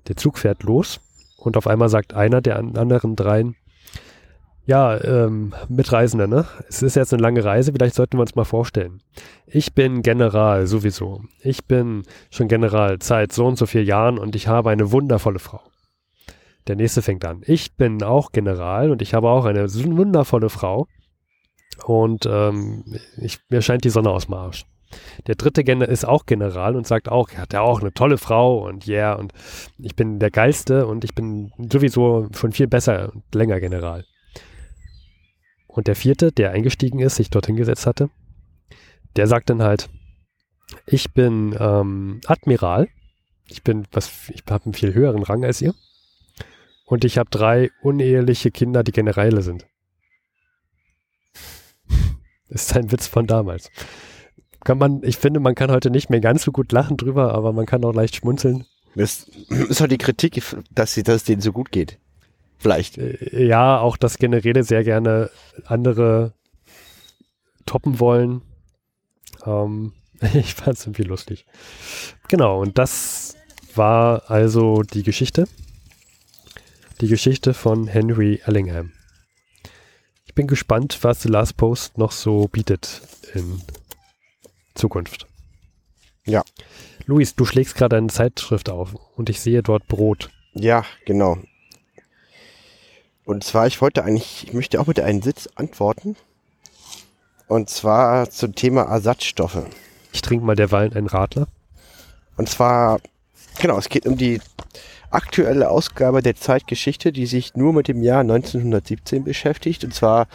[0.08, 1.02] Der Zug fährt los
[1.38, 3.56] und auf einmal sagt einer der anderen dreien,
[4.66, 6.46] ja, ähm, Mitreisende, ne?
[6.68, 9.02] Es ist jetzt eine lange Reise, vielleicht sollten wir uns mal vorstellen.
[9.46, 11.24] Ich bin General sowieso.
[11.42, 15.40] Ich bin schon General seit so und so vier Jahren und ich habe eine wundervolle
[15.40, 15.62] Frau.
[16.68, 17.44] Der nächste fängt an.
[17.46, 20.86] Ich bin auch General und ich habe auch eine wundervolle Frau.
[21.86, 22.84] Und ähm,
[23.22, 24.66] ich, mir scheint die Sonne aus dem Arsch.
[25.28, 28.18] Der dritte Gen ist auch General und sagt auch, er hat ja auch eine tolle
[28.18, 29.34] Frau und yeah, und
[29.78, 34.06] ich bin der Geilste und ich bin sowieso schon viel besser und länger General.
[35.68, 38.10] Und der vierte, der eingestiegen ist, sich dorthin gesetzt hatte,
[39.16, 39.90] der sagt dann halt,
[40.86, 42.88] ich bin ähm, Admiral,
[43.48, 45.74] ich bin was, ich habe einen viel höheren Rang als ihr
[46.86, 49.66] und ich habe drei uneheliche Kinder, die Generäle sind.
[52.50, 53.70] Das ist ein Witz von damals
[54.68, 57.54] kann man, ich finde, man kann heute nicht mehr ganz so gut lachen drüber, aber
[57.54, 58.66] man kann auch leicht schmunzeln.
[58.96, 62.00] Das ist halt die Kritik, dass, sie, dass es denen so gut geht.
[62.58, 62.98] Vielleicht.
[62.98, 65.30] Äh, ja, auch dass Generäle sehr gerne
[65.68, 66.34] andere
[67.66, 68.42] toppen wollen.
[69.46, 69.94] Ähm,
[70.34, 71.46] ich fand es irgendwie lustig.
[72.28, 73.38] Genau, und das
[73.74, 75.48] war also die Geschichte.
[77.00, 78.92] Die Geschichte von Henry Ellingham.
[80.26, 83.02] Ich bin gespannt, was The Last Post noch so bietet
[83.34, 83.62] in
[84.78, 85.28] Zukunft.
[86.26, 86.44] Ja.
[87.06, 90.30] Luis, du schlägst gerade eine Zeitschrift auf und ich sehe dort Brot.
[90.54, 91.38] Ja, genau.
[93.26, 96.16] Und zwar, ich wollte eigentlich, ich möchte auch mit einem Sitz antworten.
[97.48, 99.66] Und zwar zum Thema Ersatzstoffe.
[100.12, 101.48] Ich trinke mal derweil einen Radler.
[102.36, 103.00] Und zwar,
[103.60, 104.42] genau, es geht um die
[105.10, 109.84] aktuelle Ausgabe der Zeitgeschichte, die sich nur mit dem Jahr 1917 beschäftigt.
[109.84, 110.28] Und zwar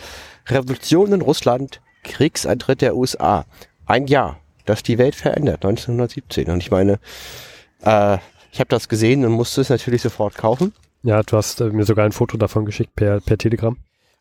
[0.47, 3.45] Revolution in Russland, Kriegseintritt der USA.
[3.87, 6.51] Ein Jahr, das die Welt verändert, 1917.
[6.51, 6.99] Und ich meine,
[7.83, 8.19] äh,
[8.53, 10.73] ich habe das gesehen und musste es natürlich sofort kaufen.
[11.03, 13.77] Ja, du hast äh, mir sogar ein Foto davon geschickt per, per Telegram.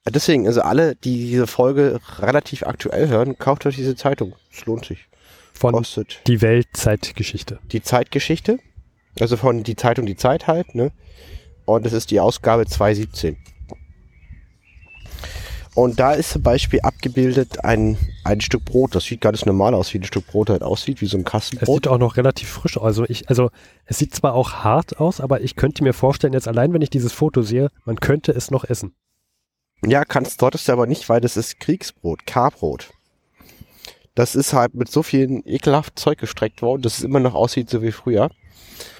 [0.09, 4.35] Deswegen, also alle, die diese Folge relativ aktuell hören, kauft euch diese Zeitung.
[4.51, 5.07] Es lohnt sich.
[5.53, 7.59] Von Kostet die Weltzeitgeschichte.
[7.71, 8.57] Die Zeitgeschichte.
[9.19, 10.91] Also von die Zeitung Die Zeit halt, ne?
[11.65, 13.37] Und das ist die Ausgabe 2017.
[15.73, 18.93] Und da ist zum Beispiel abgebildet ein, ein Stück Brot.
[18.93, 21.69] Das sieht ganz normal aus, wie ein Stück Brot halt aussieht, wie so ein Kastenbrot.
[21.69, 22.83] Es sieht auch noch relativ frisch aus.
[22.83, 23.51] Also, ich, also
[23.85, 26.89] es sieht zwar auch hart aus, aber ich könnte mir vorstellen, jetzt allein wenn ich
[26.89, 28.93] dieses Foto sehe, man könnte es noch essen.
[29.85, 32.91] Ja, kannst, solltest du aber nicht, weil das ist Kriegsbrot, Karbrot.
[34.13, 37.69] Das ist halt mit so viel ekelhaft Zeug gestreckt worden, dass es immer noch aussieht,
[37.69, 38.29] so wie früher.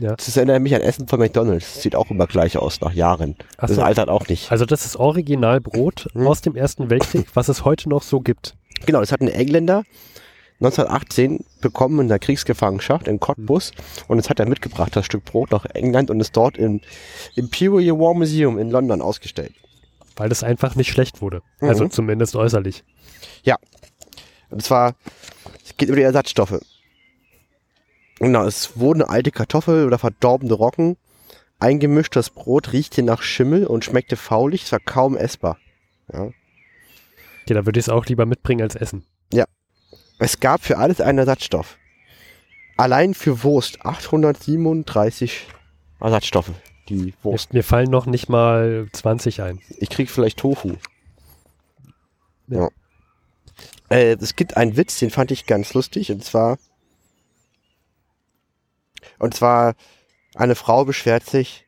[0.02, 0.16] Ja.
[0.16, 1.84] Das erinnert mich an Essen von McDonalds.
[1.84, 3.36] Sieht auch immer gleich aus nach Jahren.
[3.58, 3.84] Ach das so.
[3.84, 4.52] altert auch nicht.
[4.52, 6.26] Also das ist Originalbrot hm.
[6.26, 8.56] aus dem Ersten Weltkrieg, was es heute noch so gibt.
[8.88, 9.84] Genau, das hat ein Engländer
[10.60, 14.06] 1918 bekommen in der Kriegsgefangenschaft in Cottbus hm.
[14.08, 16.82] und es hat er mitgebracht, das Stück Brot nach England und ist dort im
[17.36, 19.54] Imperial War Museum in London ausgestellt.
[20.16, 21.44] Weil das einfach nicht schlecht wurde.
[21.60, 21.70] Mhm.
[21.70, 22.84] Also zumindest äußerlich.
[23.44, 23.58] Ja.
[24.50, 24.96] Und zwar,
[25.64, 26.60] es geht über die Ersatzstoffe.
[28.22, 30.96] Genau, es wurden alte Kartoffel oder verdorbene Rocken
[31.60, 32.16] eingemischt.
[32.16, 35.58] Das Brot riechte nach Schimmel und schmeckte faulig, es war kaum essbar.
[36.14, 36.26] Ja.
[36.26, 39.06] Okay, da würde ich es auch lieber mitbringen als essen.
[39.34, 39.46] Ja.
[40.20, 41.80] Es gab für alles einen Ersatzstoff.
[42.78, 45.48] Allein für Wurst 837
[46.00, 46.52] Ersatzstoffe.
[46.90, 47.54] Die Wurst.
[47.54, 49.62] Mir fallen noch nicht mal 20 ein.
[49.80, 50.76] Ich krieg vielleicht Tofu.
[52.48, 52.60] Ja.
[52.60, 52.70] ja.
[53.90, 56.60] Äh, es gibt einen Witz, den fand ich ganz lustig, und zwar
[59.20, 59.76] und zwar,
[60.36, 61.66] eine Frau beschwert sich,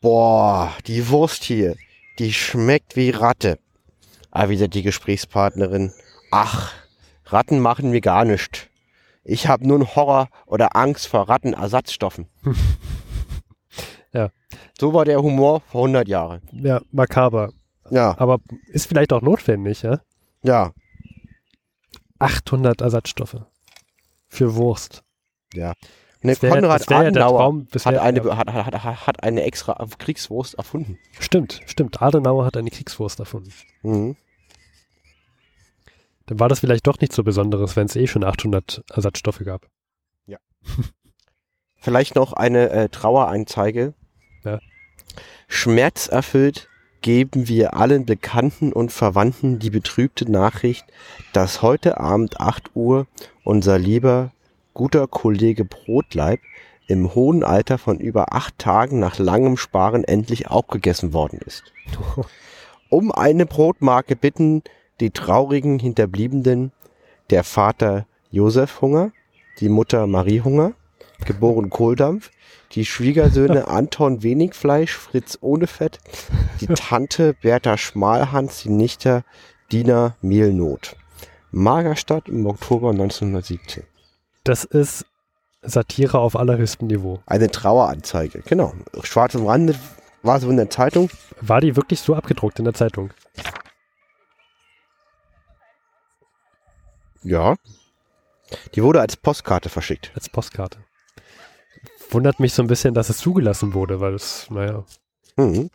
[0.00, 1.76] boah, die Wurst hier,
[2.18, 3.58] die schmeckt wie Ratte.
[4.32, 5.92] Erwidert die Gesprächspartnerin,
[6.30, 6.74] ach,
[7.26, 8.68] Ratten machen mir gar nichts.
[9.24, 12.28] Ich habe nur einen Horror oder Angst vor Rattenersatzstoffen.
[14.12, 14.30] ja.
[14.78, 16.42] So war der Humor vor 100 Jahren.
[16.52, 17.52] Ja, makaber.
[17.90, 18.14] Ja.
[18.18, 18.38] Aber
[18.68, 20.00] ist vielleicht auch notwendig, ja?
[20.42, 20.72] Ja.
[22.20, 23.42] 800 Ersatzstoffe.
[24.28, 25.02] Für Wurst.
[25.52, 25.72] Ja.
[26.26, 28.36] Ne, wär, Konrad Adenauer Traum, hat, eine, ja.
[28.36, 30.98] hat, hat, hat, eine extra Kriegswurst erfunden.
[31.20, 32.02] Stimmt, stimmt.
[32.02, 33.52] Adenauer hat eine Kriegswurst erfunden.
[33.82, 34.16] Mhm.
[36.26, 39.68] Dann war das vielleicht doch nicht so Besonderes, wenn es eh schon 800 Ersatzstoffe gab.
[40.26, 40.38] Ja.
[41.76, 43.94] vielleicht noch eine äh, Trauereinzeige.
[44.44, 44.58] Ja.
[45.46, 46.68] Schmerzerfüllt
[47.02, 50.84] geben wir allen Bekannten und Verwandten die betrübte Nachricht,
[51.32, 53.06] dass heute Abend 8 Uhr
[53.44, 54.32] unser lieber
[54.76, 56.38] guter Kollege Brotleib
[56.86, 61.64] im hohen Alter von über acht Tagen nach langem Sparen endlich aufgegessen worden ist.
[62.88, 64.62] Um eine Brotmarke bitten
[65.00, 66.70] die traurigen Hinterbliebenen
[67.30, 69.10] der Vater Josef Hunger,
[69.58, 70.74] die Mutter Marie Hunger,
[71.24, 72.30] geboren Kohldampf,
[72.72, 75.98] die Schwiegersöhne Anton Wenigfleisch, Fritz ohne Fett,
[76.60, 79.24] die Tante Bertha Schmalhans, die Nichte
[79.72, 80.94] Dina Mehlnot.
[81.50, 83.82] Magerstadt im Oktober 1917.
[84.46, 85.04] Das ist
[85.62, 87.20] Satire auf allerhöchstem Niveau.
[87.26, 88.74] Eine Traueranzeige, genau.
[89.02, 89.74] Schwarz im Rande
[90.22, 91.10] war so in der Zeitung.
[91.40, 93.10] War die wirklich so abgedruckt in der Zeitung?
[97.24, 97.56] Ja.
[98.76, 100.12] Die wurde als Postkarte verschickt.
[100.14, 100.78] Als Postkarte.
[102.10, 104.84] Wundert mich so ein bisschen, dass es zugelassen wurde, weil es, naja.
[105.36, 105.70] Mhm.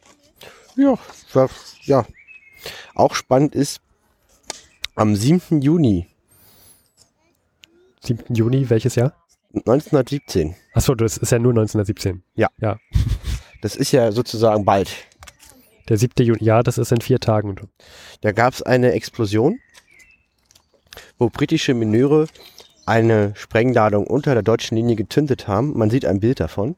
[0.78, 0.98] Ja,
[1.82, 2.06] ja.
[2.96, 3.82] Auch spannend ist,
[4.96, 5.62] am 7.
[5.62, 6.08] Juni
[8.04, 8.36] 7.
[8.36, 9.14] Juni, welches Jahr?
[9.54, 10.56] 1917.
[10.74, 12.24] Achso, das ist ja nur 1917.
[12.36, 12.50] Ja.
[12.60, 12.78] Ja.
[13.62, 14.90] Das ist ja sozusagen bald.
[15.90, 16.26] Der 7.
[16.26, 17.56] Juni, ja, das ist in vier Tagen.
[18.22, 19.60] Da gab es eine Explosion,
[21.18, 22.28] wo britische Mineure
[22.86, 25.78] eine Sprengladung unter der deutschen Linie gezündet haben.
[25.78, 26.76] Man sieht ein Bild davon.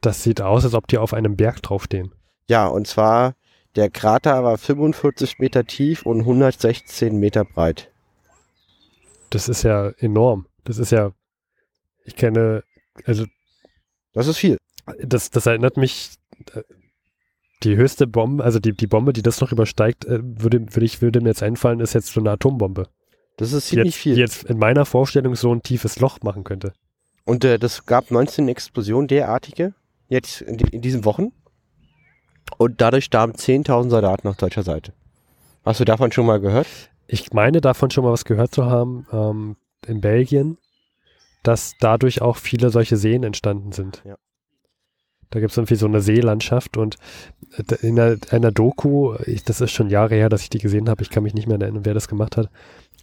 [0.00, 2.12] Das sieht aus, als ob die auf einem Berg draufstehen.
[2.48, 3.34] Ja, und zwar
[3.76, 7.90] der Krater war 45 Meter tief und 116 Meter breit.
[9.30, 10.46] das ist ja enorm.
[10.64, 11.12] Das ist ja,
[12.04, 12.64] ich kenne,
[13.04, 13.26] also.
[14.12, 14.58] Das ist viel.
[15.02, 16.16] Das, das erinnert mich,
[16.52, 16.62] äh,
[17.62, 21.02] die höchste Bombe, also die, die Bombe, die das noch übersteigt, äh, würde, würde, ich,
[21.02, 22.88] würde mir jetzt einfallen, ist jetzt so eine Atombombe.
[23.36, 24.14] Das ist ziemlich jetzt, viel.
[24.14, 26.72] Die jetzt in meiner Vorstellung so ein tiefes Loch machen könnte.
[27.24, 29.74] Und äh, das gab 19 Explosionen derartige,
[30.08, 31.32] jetzt in, in diesen Wochen.
[32.58, 34.92] Und dadurch starben 10.000 Soldaten auf deutscher Seite.
[35.64, 36.66] Hast du davon schon mal gehört?
[37.06, 39.56] Ich meine davon schon mal was gehört zu haben, ähm,
[39.86, 40.58] in Belgien,
[41.42, 44.02] dass dadurch auch viele solche Seen entstanden sind.
[44.04, 44.16] Ja.
[45.30, 46.96] Da gibt es irgendwie so eine Seelandschaft und
[47.56, 50.88] äh, in einer, einer Doku, ich, das ist schon Jahre her, dass ich die gesehen
[50.88, 52.50] habe, ich kann mich nicht mehr erinnern, wer das gemacht hat,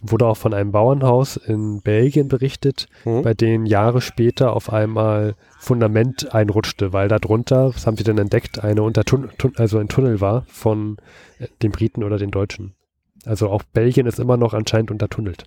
[0.00, 3.22] wurde auch von einem Bauernhaus in Belgien berichtet, mhm.
[3.22, 8.18] bei denen Jahre später auf einmal Fundament einrutschte, weil da drunter, das haben sie dann
[8.18, 10.96] entdeckt, eine Untertun also ein Tunnel war von
[11.38, 12.74] äh, den Briten oder den Deutschen.
[13.24, 15.44] Also auch Belgien ist immer noch anscheinend untertunnelt.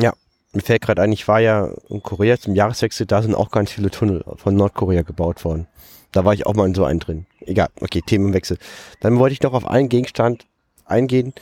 [0.00, 0.14] Ja,
[0.52, 3.70] mir fällt gerade ein, ich war ja in Korea zum Jahreswechsel, da sind auch ganz
[3.70, 5.66] viele Tunnel von Nordkorea gebaut worden.
[6.12, 7.26] Da war ich auch mal in so einen drin.
[7.40, 8.58] Egal, okay, Themenwechsel.
[9.00, 10.46] Dann wollte ich noch auf einen Gegenstand
[10.86, 11.34] eingehen,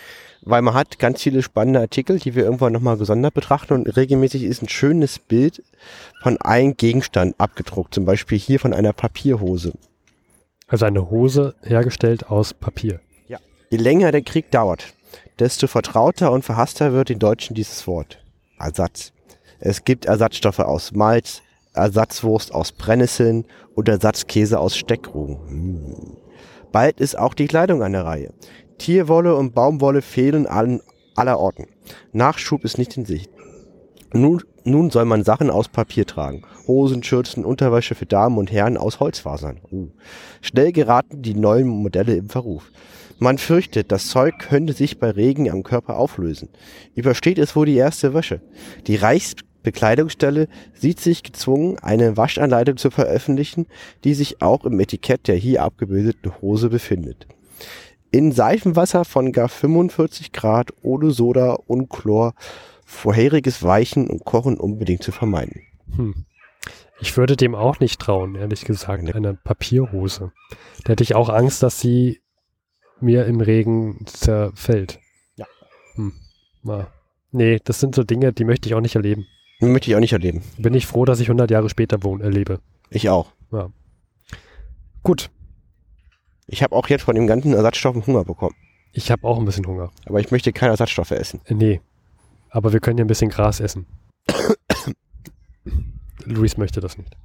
[0.42, 4.42] weil man hat ganz viele spannende Artikel, die wir irgendwann nochmal gesondert betrachten und regelmäßig
[4.42, 5.62] ist ein schönes Bild
[6.22, 9.72] von einem Gegenstand abgedruckt, zum Beispiel hier von einer Papierhose.
[10.66, 13.00] Also eine Hose hergestellt aus Papier.
[13.28, 13.38] Ja.
[13.70, 14.94] Je länger der Krieg dauert,
[15.38, 18.18] desto vertrauter und verhasster wird den Deutschen dieses Wort.
[18.58, 19.12] Ersatz.
[19.60, 21.42] Es gibt Ersatzstoffe aus Malz,
[21.72, 25.38] Ersatzwurst aus Brennnesseln und Ersatzkäse aus Steckrüben.
[25.48, 26.16] Hm.
[26.72, 28.32] Bald ist auch die Kleidung an der Reihe.
[28.78, 30.80] Tierwolle und Baumwolle fehlen allen
[31.14, 31.66] aller Orten.
[32.12, 33.30] Nachschub ist nicht in Sicht.
[34.12, 36.42] Nun, nun soll man Sachen aus Papier tragen.
[36.66, 39.60] Hosen, Schürzen, Unterwäsche für Damen und Herren aus Holzfasern.
[39.70, 39.88] Uh.
[40.40, 42.70] Schnell geraten die neuen Modelle im Verruf.
[43.18, 46.50] Man fürchtet, das Zeug könnte sich bei Regen am Körper auflösen.
[46.94, 48.40] Übersteht es wohl die erste Wäsche.
[48.86, 53.66] Die Reichsbekleidungsstelle sieht sich gezwungen, eine Waschanleitung zu veröffentlichen,
[54.04, 57.26] die sich auch im Etikett der hier abgebildeten Hose befindet
[58.16, 62.34] in Seifenwasser von gar 45 Grad ohne Soda und Chlor
[62.84, 65.62] vorheriges Weichen und Kochen unbedingt zu vermeiden.
[65.96, 66.24] Hm.
[66.98, 70.32] Ich würde dem auch nicht trauen, ehrlich gesagt, eine Papierhose.
[70.84, 72.20] Da hätte ich auch Angst, dass sie
[73.00, 75.00] mir im Regen zerfällt.
[75.36, 75.46] Ja.
[75.94, 76.12] Hm.
[76.62, 76.88] Na.
[77.32, 79.26] Nee, das sind so Dinge, die möchte ich auch nicht erleben.
[79.60, 80.42] Die möchte ich auch nicht erleben.
[80.58, 82.60] Bin ich froh, dass ich 100 Jahre später wohne, erlebe.
[82.90, 83.32] Ich auch.
[83.52, 83.70] Ja.
[85.02, 85.30] Gut,
[86.48, 88.54] ich habe auch jetzt von den ganzen Ersatzstoffen Hunger bekommen.
[88.92, 89.90] Ich habe auch ein bisschen Hunger.
[90.06, 91.40] Aber ich möchte keine Ersatzstoffe essen.
[91.48, 91.80] Nee.
[92.50, 93.86] Aber wir können ja ein bisschen Gras essen.
[96.26, 97.16] Luis möchte das nicht.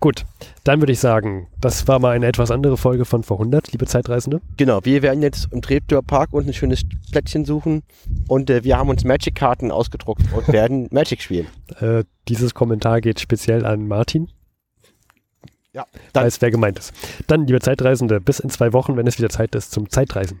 [0.00, 0.24] Gut,
[0.64, 3.86] dann würde ich sagen, das war mal eine etwas andere Folge von vor 100, liebe
[3.86, 4.40] Zeitreisende.
[4.56, 7.82] Genau, wir werden jetzt im Treptower Park uns ein schönes Plätzchen suchen
[8.28, 11.46] und äh, wir haben uns Magic-Karten ausgedruckt und werden Magic spielen.
[11.80, 14.28] Äh, dieses Kommentar geht speziell an Martin.
[15.72, 16.94] Ja, dann weiß, wer gemeint ist.
[17.26, 20.40] Dann, liebe Zeitreisende, bis in zwei Wochen, wenn es wieder Zeit ist zum Zeitreisen.